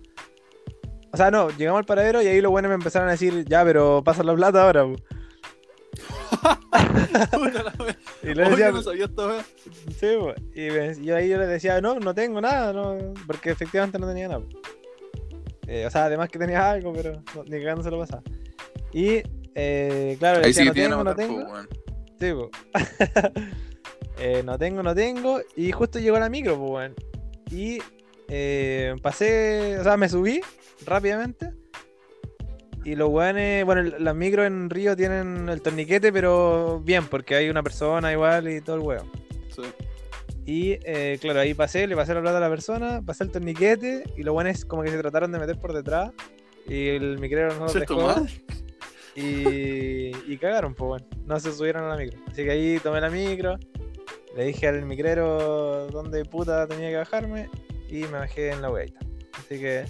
[1.12, 3.62] O sea, no, llegamos al paradero y ahí los buenos me empezaron a decir, ya,
[3.64, 4.84] pero pasa la plata ahora.
[8.22, 8.26] po".
[8.28, 8.32] Puta la weá.
[8.32, 9.44] Y le decía, no sabía weá.
[9.98, 10.06] sí,
[10.54, 14.06] y me- yo ahí yo les decía, no, no tengo nada, no, porque efectivamente no
[14.08, 14.42] tenía nada.
[15.68, 18.22] Eh, o sea, además que tenía algo, pero no, ni cagando se lo pasaba.
[18.92, 19.22] Y,
[19.54, 21.36] eh, claro, le decía, sí no tengo, no tengo.
[21.44, 21.68] weón.
[22.20, 22.32] Sí.
[24.18, 25.40] Eh, no tengo, no tengo.
[25.56, 26.90] Y justo llegó la micro, pues.
[27.50, 27.78] Y
[28.28, 30.40] eh, pasé, o sea, me subí
[30.86, 31.50] rápidamente.
[32.86, 37.48] Y los weones, bueno, las micros en Río tienen el torniquete, pero bien, porque hay
[37.48, 39.10] una persona igual y todo el weón.
[39.48, 39.62] Sí.
[40.44, 44.04] Y eh, claro, ahí pasé, le pasé la plata a la persona, pasé el torniquete
[44.16, 46.12] y los weones como que se trataron de meter por detrás.
[46.68, 48.24] Y el micrero no los dejó.
[49.16, 51.06] Y, y cagaron, pues bueno.
[51.24, 52.20] No se subieron a la micro.
[52.28, 53.58] Así que ahí tomé la micro.
[54.36, 57.50] Le dije al micrero dónde puta tenía que bajarme.
[57.88, 59.00] Y me bajé en la weita.
[59.40, 59.86] Así que.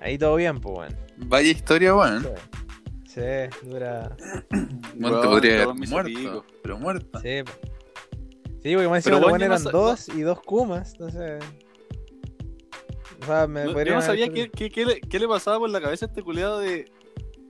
[0.00, 0.96] Ahí todo bien, pues bueno.
[1.16, 2.26] Vaya historia, weón.
[3.06, 3.20] Sí,
[3.64, 4.16] dura.
[4.50, 6.46] Bueno, te Weón, podría haber me muerto.
[6.62, 7.20] Pero muerta.
[7.20, 7.52] Sí, po.
[8.62, 10.92] Sí, porque buenos yo no eran dos y dos kumas.
[10.92, 11.42] Entonces.
[13.22, 15.70] O sea, me No- Yo no sabía qué, qué- qué le, qué le pasaba por
[15.70, 16.90] la cabeza a este culiado de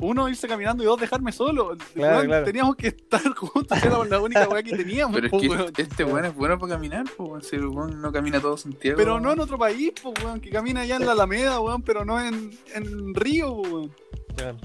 [0.00, 1.76] uno irse caminando y dos dejarme solo.
[1.94, 2.44] Claro.
[2.44, 5.14] Teníamos que estar juntos, era la única weá que teníamos.
[5.14, 5.72] Pero es que weón.
[5.76, 7.42] este weón es bueno para caminar, weón.
[7.42, 8.96] Si el weón no camina todo Santiago.
[8.96, 12.04] Pero no en otro país, po, weón, que camina allá en la Alameda, weón, pero
[12.04, 13.92] no en, en Río, weón.
[14.36, 14.56] Claro.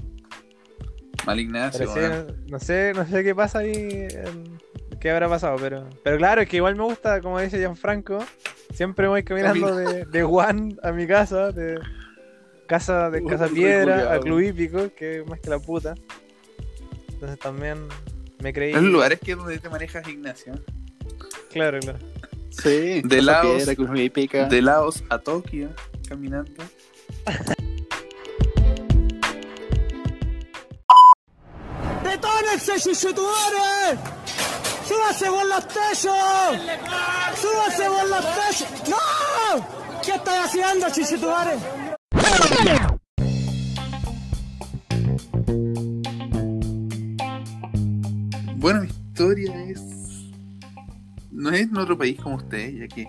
[1.26, 2.26] Mal Ignacio, sí, weón.
[2.26, 4.58] no, no sé, no sé qué pasa ahí, en-
[5.00, 8.18] qué habrá pasado, pero, pero claro, es que igual me gusta, como dice Gianfranco,
[8.72, 11.78] siempre voy caminando de, de Juan a mi casa, de
[12.66, 14.12] casa de casa piedra culiao.
[14.12, 15.94] a Club Hípico, que es más que la puta.
[17.12, 17.88] Entonces también
[18.40, 18.72] me creí.
[18.72, 20.54] Los lugares que donde te manejas, Ignacio.
[21.50, 21.98] Claro, claro.
[22.50, 23.64] Sí, De Laos.
[24.12, 24.46] pica.
[24.46, 25.70] De Laos a Tokio,
[26.08, 26.64] caminando.
[32.04, 33.98] ¡Detónense, chuchutudores!
[34.86, 36.58] ¡Súbase por los techos!
[37.40, 38.88] ¡Súbase por los techos!
[38.88, 40.00] ¡No!
[40.04, 41.58] ¿Qué estás haciendo, chuchutudores?
[48.56, 49.80] Bueno, mi historia es.
[51.30, 53.08] No es en otro país como ustedes, ya que,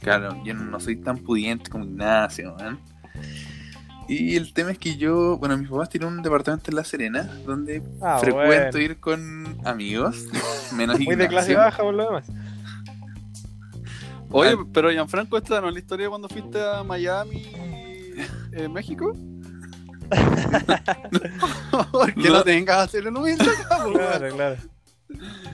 [0.00, 2.80] claro, yo no soy tan pudiente como Ignacio, weón.
[4.08, 7.22] Y el tema es que yo, bueno, mis papás tienen un departamento en La Serena,
[7.46, 8.78] donde Ah, frecuento bueno.
[8.78, 10.24] ir con amigos,
[10.74, 11.58] menos Muy de clase Ignacio.
[11.58, 12.26] baja por lo demás.
[14.32, 17.52] Oye, pero Gianfranco, ¿esta no es la historia de cuando fuiste a Miami,
[18.52, 19.14] eh, México?
[21.92, 22.42] Porque no, No.
[22.42, 23.36] tengas que hacer po, weón.
[23.94, 24.56] Claro, claro.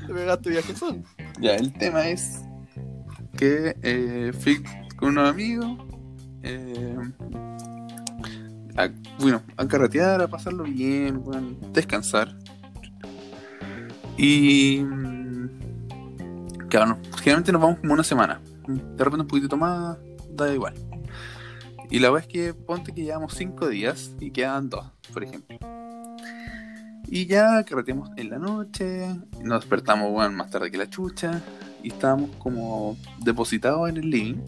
[0.07, 1.05] Te pegaste viajes son.
[1.41, 2.41] Ya, el tema es
[3.37, 4.63] que eh, fui
[4.97, 5.67] con unos amigos,
[6.43, 6.97] eh,
[8.77, 8.89] a,
[9.19, 12.37] bueno, a carretear, a pasarlo bien, bueno, descansar.
[14.19, 15.49] Y mm,
[16.69, 18.41] claro, no, generalmente nos vamos como una semana.
[18.67, 19.97] De repente un poquitito más,
[20.31, 20.75] da igual.
[21.91, 25.59] Y la verdad es que ponte que llevamos cinco días y quedan dos, por ejemplo.
[27.09, 29.07] Y ya carreteamos en la noche,
[29.41, 31.41] nos despertamos bueno, más tarde que la chucha,
[31.83, 34.43] y estábamos como depositados en el living,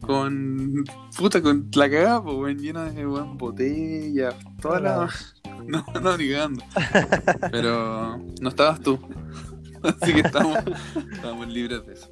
[0.00, 0.84] con.
[1.16, 5.08] Puta, con la cagada, pues, weón, llena de botellas, toda la.
[5.66, 6.62] No, no, ni cagando.
[7.50, 9.00] Pero no estabas tú.
[9.82, 10.58] Así que estamos,
[11.12, 12.08] estamos libres de eso.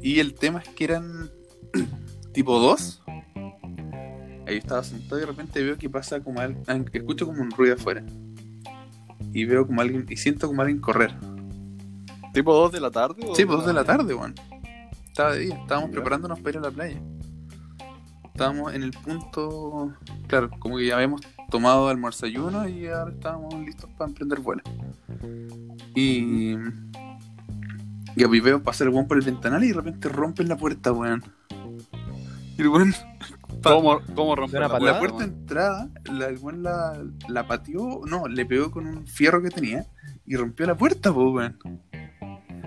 [0.00, 1.30] Y el tema es que eran
[2.32, 3.02] tipo dos.
[4.46, 6.56] Ahí estaba sentado y de repente veo que pasa como al-
[6.92, 8.04] escucho como un ruido afuera.
[9.32, 11.14] Y veo como alguien, y siento como alguien correr.
[12.32, 13.22] ¿Tipo 2 de la tarde?
[13.26, 14.34] o Sí, pues dos de la tarde, weón.
[15.06, 17.00] Estaba de día, estábamos preparándonos para ir a la playa.
[18.24, 19.94] Estábamos en el punto,
[20.26, 24.62] claro, como que ya habíamos tomado almuerzayuno y ahora estábamos listos para emprender vuelo.
[25.94, 26.54] Y.
[28.14, 30.92] Y a veo pasar el weón por el ventanal y de repente rompen la puerta,
[30.92, 31.22] weón.
[32.58, 32.94] Y el weón,
[33.74, 35.38] ¿Cómo, cómo romper ¿De una la la puerta de weón?
[35.40, 39.86] entrada, la, el weón la, la pateó, no, le pegó con un fierro que tenía
[40.26, 41.58] y rompió la puerta, po, weón.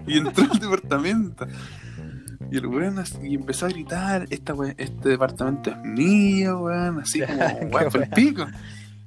[0.08, 1.46] Y entró al departamento.
[2.52, 7.00] Y el weón así- y empezó a gritar, Esta we- este departamento es mío, weón,
[7.02, 8.10] así como, weón, por el weón.
[8.16, 8.46] pico.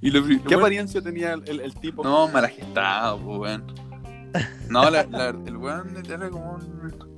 [0.00, 2.02] Y lo, ¿Qué weón- apariencia tenía el, el- el tipo?
[2.04, 3.64] No, mal agestado, po, weón.
[4.70, 7.11] No, la, la- el weón era como un...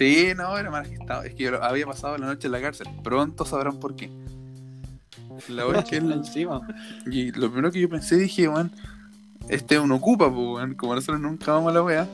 [0.00, 1.24] Sí, no, era agestado.
[1.24, 2.88] Es que yo había pasado la noche en la cárcel.
[3.04, 4.10] Pronto sabrán por qué.
[5.50, 6.10] La que él...
[6.10, 6.66] encima.
[7.04, 8.72] Y lo primero que yo pensé, dije, weón,
[9.50, 10.74] este es un ocupa, pues, weón.
[10.74, 12.08] Como nosotros nunca vamos a la wea.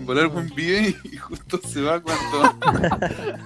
[0.00, 2.56] Volar buen vive y justo se va cuando...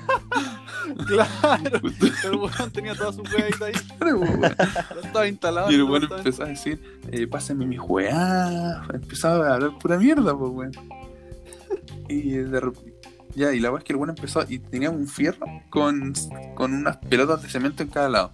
[1.09, 1.81] Claro.
[2.25, 3.73] El weón tenía toda su weadita ahí.
[4.01, 4.41] weón.
[4.41, 5.69] Ya estaba instalado.
[5.69, 6.81] Y el weón empezó a decir,
[7.11, 8.85] eh, pásenme mi weá.
[8.95, 10.73] Empezaba a hablar pura mierda, pues, weón.
[12.09, 12.90] Y de.
[13.35, 16.13] Ya, y la weá es que el weón empezó y tenía un fierro con,
[16.55, 18.33] con unas pelotas de cemento en cada lado.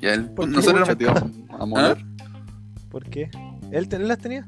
[0.00, 1.12] Ya, el, ¿Por qué, nosotros tío?
[1.58, 2.04] A moler.
[2.90, 3.30] ¿Por qué?
[3.70, 4.44] ¿Él, te- él las tenía?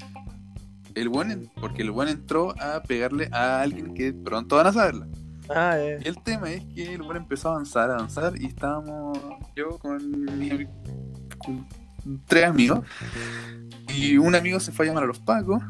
[0.95, 4.73] el weón, en- porque el weón entró a pegarle a alguien que pronto van a
[4.73, 5.09] saberla.
[5.49, 5.99] Ah, eh.
[6.05, 9.19] El tema es que el weón empezó a avanzar, a avanzar y estábamos
[9.57, 9.99] yo con,
[10.39, 10.67] mi-
[11.39, 11.67] con
[12.27, 12.81] tres amigos
[13.95, 15.63] y un amigo se fue a llamar a los pacos,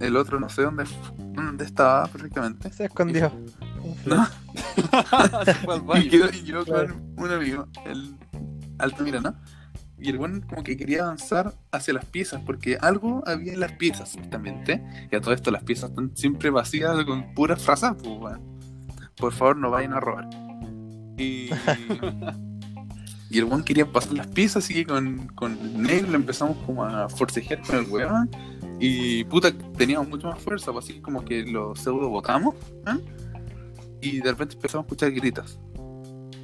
[0.00, 0.84] el otro no sé dónde,
[1.18, 2.72] dónde estaba perfectamente.
[2.72, 3.32] Se escondió.
[4.06, 4.26] ¿No?
[5.44, 6.94] Se fue al Y quedó y yo Claro.
[7.16, 8.16] con un amigo, el
[8.78, 9.34] Altamira, ¿no?
[9.98, 13.72] Y el weón como que quería avanzar hacia las piezas, porque algo había en las
[13.72, 14.82] piezas, justamente.
[15.12, 18.40] Y a todo esto las piezas están siempre vacías con puras frases, pues, weón.
[19.16, 20.28] Por favor, no vayan a robar.
[21.18, 21.50] Y,
[23.30, 26.82] y el weón quería pasar las piezas, así que con, con el negro empezamos como
[26.84, 28.30] a forcejear con el weón.
[28.80, 32.54] Y puta, teníamos mucho más fuerza, pues así como que lo pseudo botamos.
[32.86, 32.98] ¿eh?
[34.00, 35.58] Y de repente empezamos a escuchar gritos.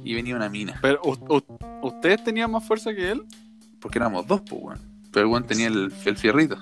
[0.03, 0.77] Y venía una mina.
[0.81, 1.01] Pero,
[1.81, 3.23] ¿ustedes tenían más fuerza que él?
[3.79, 4.79] Porque éramos dos, pues, weón.
[5.11, 6.57] Pero el weón tenía el, el fierrito.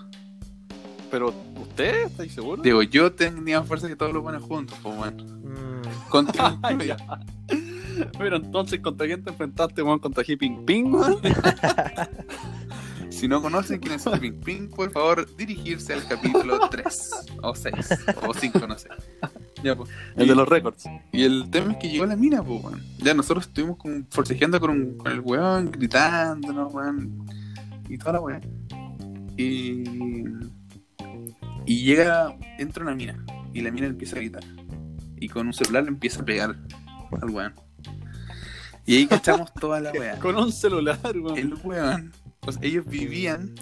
[1.11, 2.11] Pero, ¿ustedes?
[2.11, 2.63] ¿Estáis seguros?
[2.63, 5.41] Digo, yo tenía más fuerza que todos los buenos juntos, pues, weón.
[5.43, 6.97] Mm, Contra Ah, ya.
[8.17, 9.99] Pero entonces, ¿contra quién te enfrentaste, weón?
[9.99, 11.17] ¿Contra Hi Ping Ping, weón?
[13.15, 17.11] Si no conocen quién es el Ping Ping, por favor, dirigirse al capítulo 3
[17.41, 17.73] o 6
[18.27, 18.89] o 5, no sé.
[19.63, 19.89] Ya, pues.
[20.17, 20.83] El Y- de los récords.
[21.11, 22.81] Y el tema es que llegó la mina, pues, weón.
[22.97, 27.25] Ya nosotros estuvimos como forcejeando con, un- con el weón, gritándonos, weón.
[27.89, 28.41] Y toda la weón.
[29.37, 29.83] Y.
[31.65, 33.23] Y llega, entra una mina.
[33.53, 34.43] Y la mina empieza a gritar.
[35.17, 36.55] Y con un celular le empieza a pegar
[37.21, 37.53] al weón.
[38.85, 40.19] Y ahí cachamos toda la weá.
[40.19, 41.37] Con un celular, weón.
[41.37, 42.11] El weón.
[42.51, 43.53] Sea, ellos vivían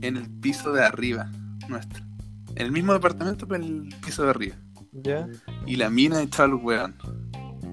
[0.00, 1.30] en el piso de arriba
[1.68, 2.02] nuestro.
[2.54, 4.56] En el mismo departamento, pero en el piso de arriba.
[4.92, 5.26] ya.
[5.66, 6.94] Y la mina echó al weón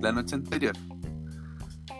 [0.01, 0.73] la noche anterior.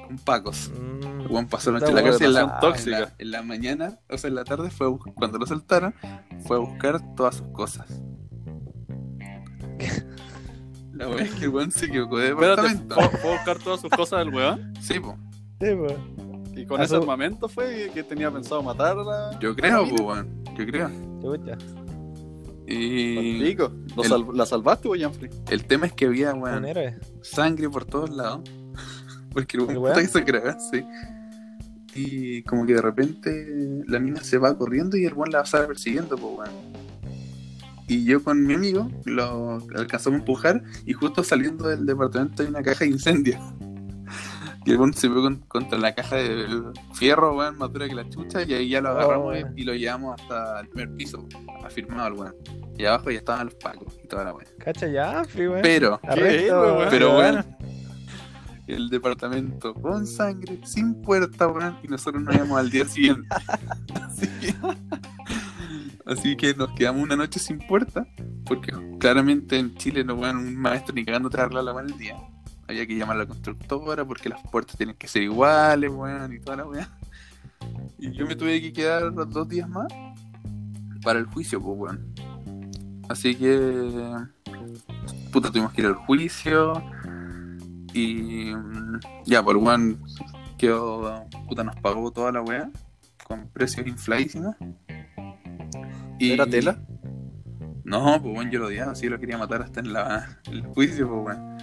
[0.07, 0.71] Con pacos.
[0.79, 2.27] Mm, El weón pasó la noche en la cárcel.
[2.27, 2.95] En la, tóxica.
[2.97, 5.93] en la- en la mañana, o sea, en la tarde, fue a cuando lo soltaron,
[6.45, 7.85] fue a buscar todas sus cosas.
[10.93, 12.95] La weón es que el weón se equivocó de departamento.
[12.95, 14.73] ¿fue fue a buscar todas sus cosas del weón?
[14.81, 15.17] Sí, po.
[15.61, 15.93] sí, pues.
[16.69, 19.39] Con ese armamento fue que tenía pensado matar a la.
[19.39, 20.43] Yo creo, weón.
[20.57, 20.89] Yo creo.
[21.21, 21.57] Chucha.
[22.67, 23.71] Y Pico.
[23.95, 25.29] ¿Lo el- sal- ¿La salvaste, weón, Janfrey?
[25.49, 26.65] el tema es que había, weón,
[27.21, 28.41] sangre por todos lados.
[29.33, 30.83] Porque el ¿El weón que se crea, sí.
[31.95, 35.67] Y como que de repente la mina se va corriendo y el weón la va
[35.67, 36.79] persiguiendo, pues weón.
[37.87, 42.49] Y yo con mi amigo lo alcanzamos a empujar y justo saliendo del departamento hay
[42.49, 43.39] una caja de incendio.
[44.69, 46.45] Y el weón se pegó contra la caja de
[46.93, 49.53] fierro, weón, más dura que la chucha, y ahí ya lo agarramos Oh, y- weón.
[49.57, 51.27] y, lo llevamos hasta el primer piso,
[51.65, 52.35] afirmado el weón.
[52.77, 54.45] Y abajo ya estaban los pacos y toda la weón.
[54.59, 55.63] Cacha ya, free, weón.
[55.63, 57.45] Pero, Arresto, pero weón,
[58.67, 63.27] el departamento con sangre, sin puerta, weón, y nosotros nos íbamos al día siguiente.
[63.95, 64.53] Así que,
[66.05, 68.05] así que nos quedamos una noche sin puerta,
[68.45, 72.15] porque claramente en Chile no weón, un maestro ni cagando te arregla la el día.
[72.69, 76.39] Había que llamar a la constructora porque las puertas tienen que ser iguales, weón, y
[76.39, 76.87] toda la weá.
[77.97, 79.87] Y yo me tuve que quedar dos días más
[81.03, 82.13] para el juicio, pues, weón.
[83.09, 84.13] Así que,
[85.31, 86.81] puta, tuvimos que ir al juicio.
[87.93, 89.99] Y mm, ya, por weón,
[90.57, 92.69] quedó, puta, nos pagó toda la weá
[93.25, 94.55] con precios infladísimos.
[96.19, 96.77] Y- ¿Era tela?
[97.83, 100.61] No, pues bueno, yo lo odiaba, sí lo quería matar hasta en, la, en el
[100.67, 101.57] juicio, pues bueno.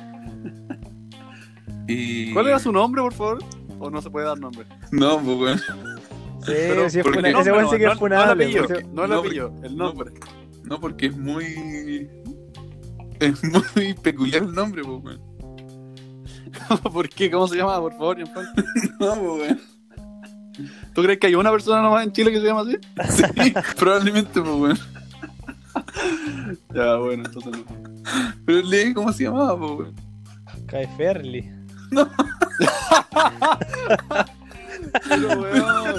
[1.89, 2.33] Y...
[2.33, 3.39] ¿Cuál era su nombre, por favor?
[3.79, 4.67] ¿O no se puede dar nombre?
[4.91, 5.59] No, pues bueno.
[5.59, 8.47] Sí, Pero, sí es porque- ese sí que es funable.
[8.93, 10.13] no el no, apellido, el no, nombre.
[10.65, 12.09] No, porque es muy...
[13.21, 15.37] Es muy peculiar el nombre, pues bueno.
[16.93, 17.31] ¿Por qué?
[17.31, 18.19] ¿Cómo se llama, por favor?
[19.01, 19.57] No, pues bueno.
[20.95, 22.79] ¿Tú crees que hay una persona nomás en Chile que se llama así?
[23.11, 24.81] Sí, probablemente, pues bueno.
[26.75, 27.65] Ya, bueno, entonces no.
[28.47, 29.93] Pero lee cómo se llamaba, pues bueno.
[30.67, 31.51] Kai Ferli.
[35.09, 35.95] Pero, weón.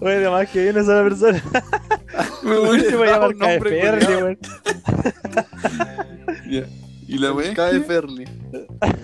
[0.00, 1.42] Oye, además que hay una sola persona.
[2.42, 4.38] Me voy a llamar un nombre Ferli, weón.
[6.48, 6.64] Ya.
[7.06, 8.24] Y la es Cae Ferli.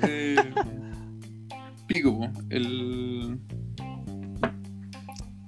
[0.02, 0.36] Eh,
[1.86, 3.38] pico, po, el.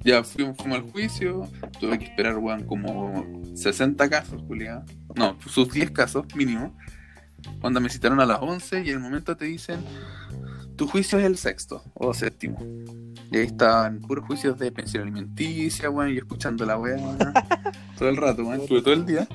[0.05, 1.51] Ya fuimos, fuimos al juicio,
[1.81, 3.25] tuve que esperar, weón, como
[3.55, 4.85] 60 casos, culiado.
[5.17, 6.77] No, sus 10 casos mínimo.
[7.61, 9.81] Cuando me citaron a las 11 y en el momento te dicen,
[10.77, 12.59] tu juicio es el sexto o séptimo.
[13.33, 16.97] Y ahí estaban puros juicios de pensión alimenticia, weón, y escuchando la weá
[17.99, 19.27] todo el rato, weón, estuve todo el día.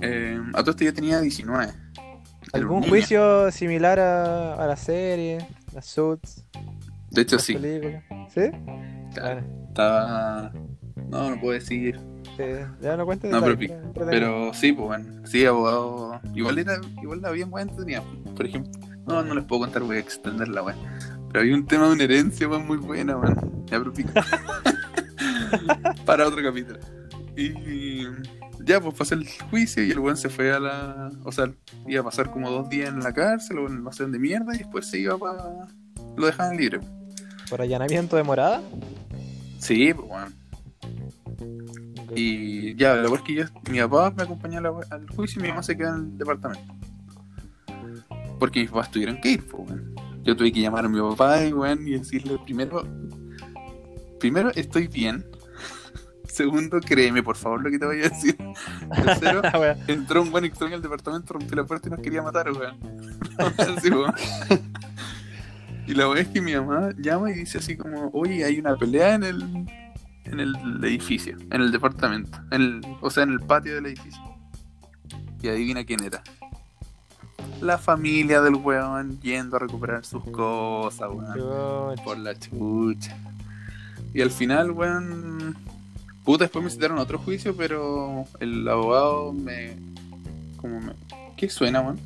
[0.00, 1.64] Eh, a todo esto yo tenía 19.
[1.64, 1.72] Era
[2.52, 5.46] ¿Algún juicio similar a, a la serie?
[5.74, 6.44] Las Suits,
[7.10, 7.54] De hecho, sí.
[7.54, 8.02] películas.
[8.32, 8.42] ¿Sí?
[9.14, 10.52] Claro, Estaba.
[11.10, 12.00] No, no puedo decir.
[12.38, 12.44] Sí,
[12.80, 13.58] ya no cuentes No, pero,
[13.94, 15.26] pero sí, pues bueno.
[15.26, 16.20] Sí, abogado.
[16.34, 18.02] Igual era, igual había weón tenía.
[18.34, 18.72] Por ejemplo.
[19.06, 20.78] No, no les puedo contar, voy a extender la weón.
[21.28, 23.66] Pero había un tema de una herencia, weón, muy buena, weón.
[23.66, 24.10] Ya, pero pico.
[26.06, 26.78] Para otro capítulo.
[27.36, 28.04] Y
[28.64, 31.10] ya, pues pasó el juicio y el weón se fue a la.
[31.24, 31.50] O sea,
[31.86, 34.54] iba a pasar como dos días en la cárcel o en no sé dónde mierda
[34.54, 35.66] y después se iba para.
[36.16, 36.80] Lo dejaban libre.
[37.48, 38.60] ¿Por allanamiento de morada?
[39.58, 40.26] Sí, pues bueno.
[42.14, 45.40] Y ya, la verdad es que yo, mi papá me acompañó a la- al juicio
[45.40, 46.74] y mi mamá se quedó en el departamento.
[48.38, 49.94] Porque mis papás tuvieron que ir, pues, weón.
[50.22, 52.86] Yo tuve que llamar a mi papá y, weón, y decirle primero,
[54.20, 55.24] primero, estoy bien.
[56.28, 58.36] Segundo, créeme, por favor, lo que te voy a decir.
[59.04, 59.42] Tercero,
[59.88, 62.76] entró un buen extraño al departamento, rompió la puerta y nos quería matar, weón.
[65.86, 68.76] Y la weá es que mi mamá llama y dice así como, oye, hay una
[68.76, 69.66] pelea en el
[70.30, 74.22] en el edificio, en el departamento, en el, o sea, en el patio del edificio.
[75.42, 76.22] Y adivina quién era.
[77.60, 83.16] La familia del weón yendo a recuperar sus cosas, weón por la chucha.
[84.14, 85.56] Y al final, weón.
[86.24, 89.76] Puta, después me citaron a otro juicio, pero el abogado me.
[90.56, 90.92] Como me.
[91.36, 91.98] ¿Qué suena, weón?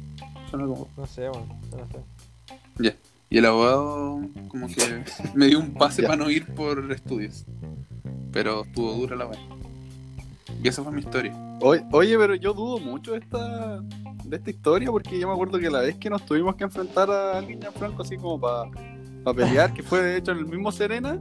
[0.50, 0.88] Suena como.
[0.96, 1.48] No sé, weón.
[1.70, 1.98] No sé.
[2.78, 2.94] Ya.
[3.30, 5.04] Y el abogado, como que
[5.34, 7.46] me dio un pase para no ir por estudios.
[8.32, 9.62] Pero estuvo dura la weón.
[10.62, 11.34] Y esa fue mi historia.
[11.60, 13.80] Oye, oye, pero yo dudo mucho de esta,
[14.24, 17.10] de esta historia porque yo me acuerdo que la vez que nos tuvimos que enfrentar
[17.10, 18.70] a alguien Franco así como para
[19.34, 21.18] pelear, que fue de hecho en el mismo Serena,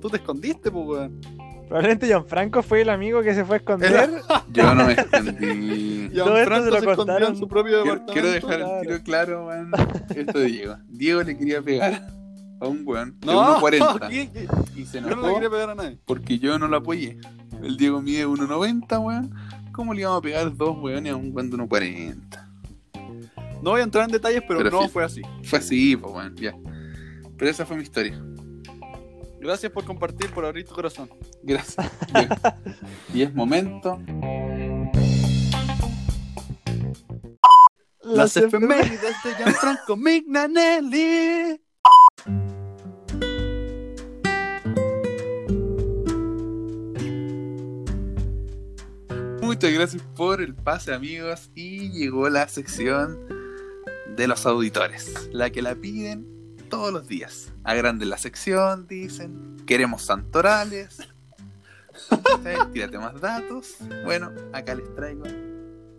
[0.00, 1.20] tú te escondiste, pues, weón.
[1.68, 4.10] Probablemente Gianfranco fue el amigo que se fue a esconder.
[4.52, 6.08] Yo no me escondí.
[6.12, 7.28] Y Todo esto Franco se lo se, escondió contaron.
[7.28, 8.12] en su propio Quiero, departamento.
[8.12, 8.74] quiero dejar claro.
[8.80, 9.70] el tiro claro, weón.
[10.16, 10.76] Esto de Diego.
[10.88, 12.19] Diego le quería pegar
[12.60, 14.30] a un weón de No, 1.40 ¿qué?
[14.32, 14.48] ¿Qué?
[14.80, 15.98] y se yo no le quería pegar a nadie.
[16.04, 17.18] porque yo no lo apoyé.
[17.62, 19.34] El Diego mide 1.90, weón.
[19.72, 22.48] ¿Cómo le íbamos a pegar dos weones a un weón de 1.40?
[23.62, 24.88] No voy a entrar en detalles, pero, Pero no sí.
[24.88, 25.22] fue así.
[25.44, 26.54] Fue así, pues, weón, ya.
[27.36, 28.18] Pero esa fue mi historia.
[29.40, 31.08] Gracias por compartir, por abrir tu corazón.
[31.42, 31.86] Gracias.
[33.14, 33.98] Y es momento.
[38.02, 41.60] Las efemérides de Gianfranco Mignanelli.
[49.50, 51.50] Muchas gracias por el pase, amigos.
[51.56, 53.18] Y llegó la sección
[54.14, 55.28] de los auditores.
[55.32, 56.24] La que la piden
[56.68, 57.52] todos los días.
[57.64, 59.56] Agranden la sección, dicen.
[59.66, 60.98] Queremos santorales.
[62.72, 63.78] Tírate más datos.
[64.04, 65.24] Bueno, acá les traigo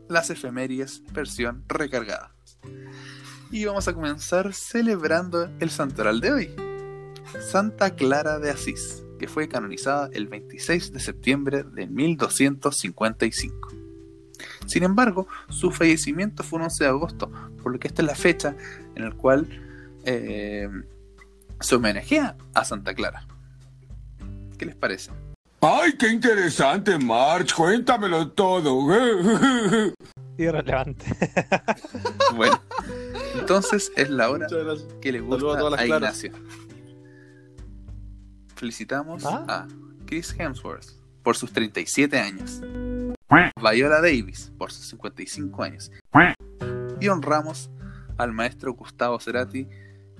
[0.07, 2.31] las efemérides versión recargada.
[3.51, 6.55] Y vamos a comenzar celebrando el santoral de hoy.
[7.41, 13.69] Santa Clara de Asís, que fue canonizada el 26 de septiembre de 1255.
[14.65, 18.15] Sin embargo, su fallecimiento fue un 11 de agosto, por lo que esta es la
[18.15, 18.55] fecha
[18.95, 19.47] en la cual
[20.05, 20.67] eh,
[21.59, 23.27] se homenajea a Santa Clara.
[24.57, 25.11] ¿Qué les parece?
[25.61, 27.53] ¡Ay, qué interesante, March!
[27.53, 28.87] Cuéntamelo todo.
[30.39, 31.05] Irrelevante.
[32.35, 32.59] Bueno,
[33.39, 34.47] entonces es la hora
[34.99, 36.23] que le gusta a claras.
[38.61, 39.43] Felicitamos ¿Ah?
[39.47, 39.67] a
[40.05, 40.85] Chris Hemsworth
[41.23, 42.61] por sus 37 años,
[43.59, 45.91] Viola Davis por sus 55 años
[46.99, 47.71] y honramos
[48.17, 49.67] al maestro Gustavo Cerati,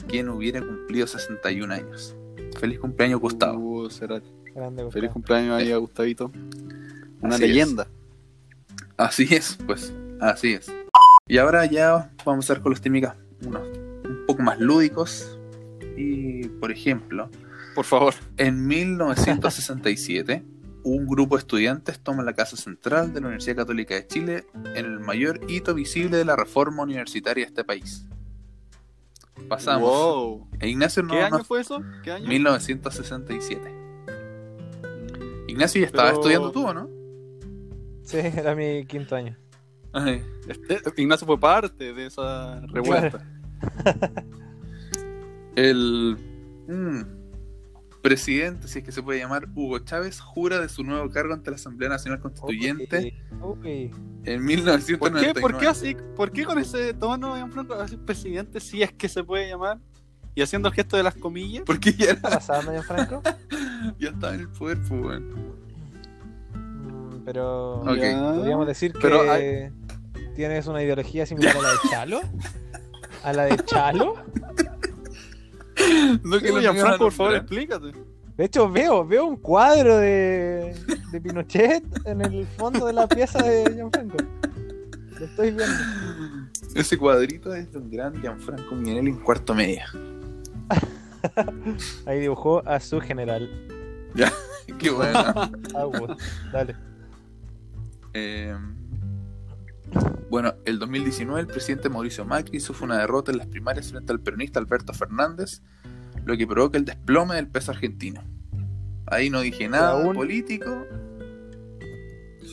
[0.08, 2.16] quien hubiera cumplido 61 años.
[2.60, 3.84] Feliz cumpleaños, Gustavo.
[3.84, 4.28] Uh, Cerati.
[4.56, 5.14] Grande, Feliz Gustavo.
[5.14, 6.32] cumpleaños ahí a Gustavito.
[7.22, 7.50] Una Así es.
[7.50, 7.88] leyenda.
[8.98, 10.74] Así es, pues, así es.
[11.28, 13.16] Y ahora ya vamos a ver con los técnicas
[13.46, 13.62] unos
[14.04, 15.38] un poco más lúdicos.
[15.96, 17.30] Y, por ejemplo,
[17.76, 18.14] Por favor.
[18.38, 20.44] En 1967,
[20.84, 24.46] un grupo de estudiantes toma la Casa Central de la Universidad Católica de Chile
[24.76, 28.06] en el mayor hito visible de la reforma universitaria de este país.
[29.48, 29.90] Pasamos.
[29.90, 30.48] Wow.
[30.60, 31.82] E Ignacio no, ¿Qué no- año fue eso?
[32.04, 32.28] ¿Qué año?
[32.28, 33.62] 1967.
[35.48, 36.90] Ignacio ya estaba Pero- estudiando tú, ¿o ¿no?
[38.04, 39.38] Sí, era mi quinto año.
[39.94, 43.26] Ay, Este- Ignacio fue parte de esa revuelta.
[45.56, 46.18] El
[46.68, 47.02] mm,
[48.02, 51.52] presidente, si es que se puede llamar, Hugo Chávez, jura de su nuevo cargo ante
[51.52, 53.92] la Asamblea Nacional Constituyente Uy, uy.
[54.26, 55.34] en ¿Por 1999.
[55.34, 55.96] qué, ¿Por qué así?
[56.16, 59.80] ¿Por qué con ese tono, Gianfranco, así presidente, si es que se puede llamar?
[60.34, 61.64] Y haciendo el gesto de las comillas.
[61.66, 63.22] Porque ya, ¿Qué está pasando, Gianfranco?
[64.00, 65.36] ya estaba en el poder, pues, bueno.
[66.54, 67.96] Mm, Pero.
[67.96, 68.34] Ya.
[68.36, 69.24] podríamos decir que Pero
[70.36, 72.22] tienes una ideología similar a la de Chalo.
[73.24, 74.16] ¿A la de Chalo?
[76.24, 77.92] No que iban a por favor, explícate.
[78.38, 80.76] De hecho, veo, veo un cuadro de,
[81.12, 84.18] de Pinochet en el fondo de la pieza de Gianfranco.
[85.20, 85.76] Lo estoy viendo.
[86.74, 89.84] Ese cuadrito es de un gran Gianfranco Mignelli en cuarto medio.
[92.06, 93.50] Ahí dibujó a su general.
[94.80, 95.20] Qué bueno.
[95.76, 96.18] Agua.
[96.52, 96.76] Dale.
[98.14, 98.56] Eh,
[100.30, 104.22] bueno, el 2019 el presidente Mauricio Macri sufre una derrota en las primarias frente al
[104.22, 105.62] peronista Alberto Fernández,
[106.26, 108.24] lo que provoca el desplome del peso argentino.
[109.08, 110.86] Ahí no dije nada aún- político,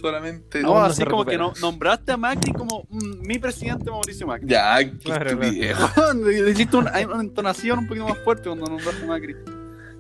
[0.01, 0.63] solamente...
[0.63, 4.49] No, así como que no, nombraste a Macri como mm, mi presidente Mauricio Macri.
[4.49, 5.77] Ya, qué Claro, estupidez.
[6.17, 9.37] Le hiciste una, entonación un poquito más fuerte cuando nombraste a Macri.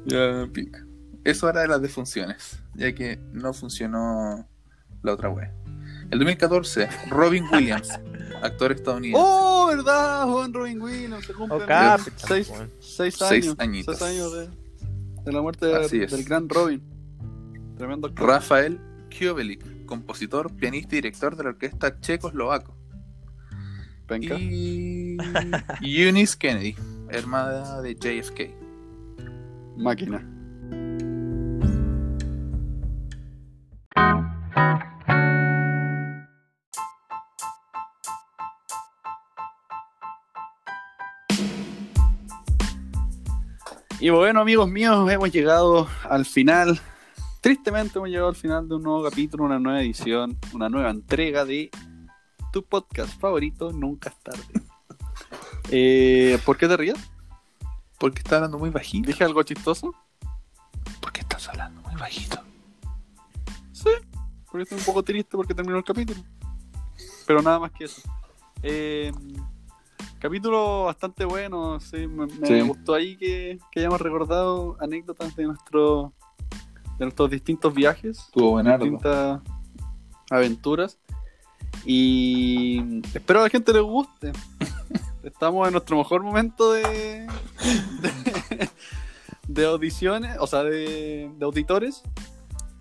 [0.07, 0.85] Ya, pica.
[1.25, 4.49] Eso era de las defunciones, ya que no funcionó
[5.03, 5.51] la otra web.
[6.11, 7.91] El 2014, Robin Williams,
[8.43, 9.21] actor estadounidense.
[9.23, 10.25] Oh, ¿verdad?
[10.27, 12.71] Juan Robin Williams se cumple Oh, seis, weón.
[13.07, 13.55] Seis años.
[13.59, 13.99] añitos.
[13.99, 14.49] Seis años de,
[15.25, 16.83] de la muerte de- del gran Robin.
[17.77, 18.27] Tremendo actor.
[18.29, 22.77] Rafael Kiovelik, compositor, pianista y director de la orquesta checoslovaco.
[24.07, 24.37] Penca.
[24.39, 25.17] Y
[26.03, 26.75] Eunice Kennedy,
[27.11, 28.55] hermana de JFK.
[29.77, 30.27] Máquina.
[44.01, 46.81] Y bueno, amigos míos, hemos llegado al final.
[47.41, 51.45] Tristemente hemos llegado al final de un nuevo capítulo, una nueva edición, una nueva entrega
[51.45, 51.69] de
[52.53, 54.45] tu podcast favorito, Nunca es tarde.
[55.71, 56.99] Eh, ¿Por qué te rías?
[57.99, 59.07] ¿Por qué está hablando muy bajito?
[59.07, 59.95] ¿Dije algo chistoso?
[60.99, 62.43] ¿Por qué estás hablando muy bajito?
[63.73, 63.91] Sí,
[64.47, 66.23] porque estoy un poco triste porque terminó el capítulo.
[67.27, 68.01] Pero nada más que eso.
[68.63, 69.13] Eh,
[70.19, 72.61] capítulo bastante bueno, sí, me, me Sí.
[72.61, 76.13] gustó ahí que, que hayamos recordado anécdotas de nuestro
[76.99, 79.41] de nuestros distintos viajes, Estuvo distintas
[80.31, 80.99] aventuras.
[81.85, 84.33] Y espero a la gente les guste.
[85.23, 87.29] Estamos en nuestro mejor momento de,
[88.03, 88.71] de,
[89.47, 92.03] de audiciones, o sea, de, de auditores.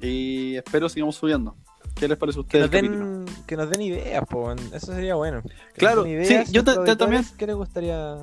[0.02, 1.56] Y espero sigamos subiendo.
[2.00, 2.72] ¿Qué les parece a Que ustedes?
[2.72, 3.20] nos, el capítulo?
[3.26, 5.42] den, que nos den ideas, po, eso sería bueno.
[5.42, 8.18] Que nos Claro, sí, yo ta- nuestros ta- también- ¿Qué les gustaría?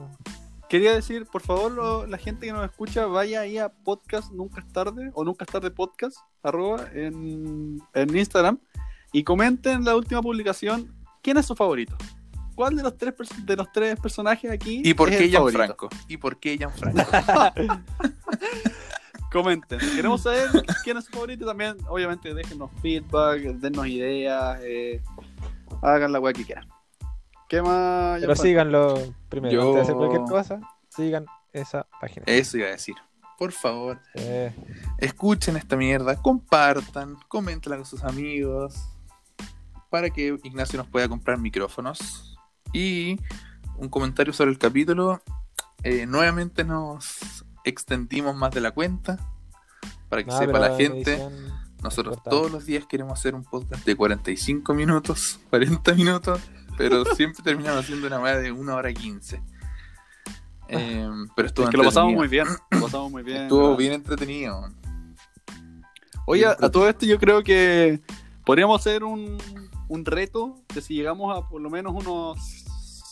[0.68, 4.60] Quería decir, por favor, lo- la gente que nos escucha, vaya ahí a podcast Nunca
[4.60, 8.58] es tarde o Nunca es tarde podcast, arroba, en, en Instagram
[9.12, 10.92] y comenten la última publicación.
[11.22, 11.96] ¿Quién es su favorito?
[12.56, 13.14] ¿Cuál de los tres,
[13.44, 15.28] de los tres personajes aquí ¿Y por es qué?
[15.28, 15.88] Gianfranco?
[16.08, 17.00] ¿Y por qué Gianfranco?
[19.34, 19.78] Comenten.
[19.80, 20.48] Queremos saber
[20.84, 25.02] quién es su favorito y también, obviamente, déjenos feedback, dennos ideas, eh,
[25.82, 26.66] hagan la weá que quieran.
[27.48, 28.20] ¿Qué más?
[28.20, 28.94] Pero síganlo
[29.28, 29.52] primero.
[29.52, 32.24] Yo- Antes de hacer cualquier cosa, sigan esa página.
[32.26, 32.94] Eso iba a decir.
[33.36, 34.54] Por favor, Eh,
[34.98, 38.88] escuchen esta mierda, compartan, coméntenla con sus amigos.
[39.90, 42.36] para que Ignacio nos pueda comprar micrófonos.
[42.72, 43.20] Y
[43.76, 45.20] un comentario sobre el capítulo.
[45.84, 49.18] Eh, nuevamente nos extendimos más de la cuenta.
[50.08, 51.18] Para que No, sepa la en gente,
[51.82, 52.30] nosotros importante.
[52.30, 56.40] todos los días queremos hacer un podcast de 45 minutos, 40 minutos,
[56.76, 59.42] pero siempre terminamos haciendo una weá de 1 hora 15.
[60.68, 62.18] Eh, pero estuvo Es que lo pasamos entretenido.
[62.18, 62.46] muy bien.
[62.80, 63.42] Lo pasamos muy bien.
[63.42, 63.78] Estuvo ¿verdad?
[63.78, 64.70] bien entretenido.
[66.26, 68.00] Oye, a todo esto yo creo que
[68.46, 69.36] podríamos hacer un,
[69.88, 72.38] un reto de si llegamos a por lo menos unos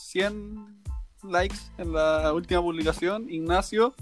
[0.07, 0.81] 100
[1.23, 3.29] likes en la última publicación.
[3.29, 3.93] Ignacio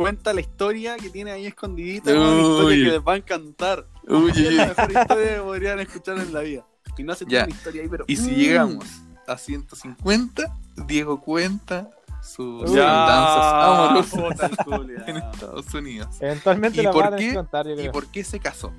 [0.00, 3.86] cuenta la historia que tiene ahí escondidita, una historia que les va a encantar.
[4.08, 6.64] Uy, Es la mejor historia que podrían escuchar en la vida.
[6.96, 7.30] Ignacio Ya.
[7.30, 8.04] tiene una historia ahí, pero...
[8.08, 8.34] Y si Mm.
[8.34, 8.84] llegamos
[9.28, 11.90] a 150, Diego cuenta
[12.22, 14.50] sus Ya, danzas amorosas
[15.06, 16.16] en Estados Unidos.
[16.20, 17.34] Eventualmente ¿Y la por van a qué?
[17.34, 18.72] contar, yo ¿Y por qué se casó?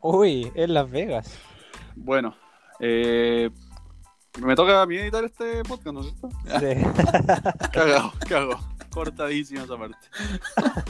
[0.00, 1.32] Uy, en Las Vegas.
[1.96, 2.36] Bueno,
[2.78, 3.50] eh,
[4.40, 6.28] me toca a mí editar este podcast, ¿no es cierto?
[6.60, 7.68] Sí.
[7.72, 8.60] Cagado, cagado.
[8.98, 10.08] Cortadísima esa parte.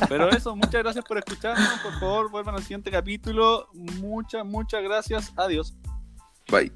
[0.09, 1.69] Pero eso, muchas gracias por escucharnos.
[1.81, 3.69] Por favor, vuelvan al siguiente capítulo.
[3.75, 5.31] Muchas, muchas gracias.
[5.37, 5.77] Adiós.
[6.51, 6.73] Bye.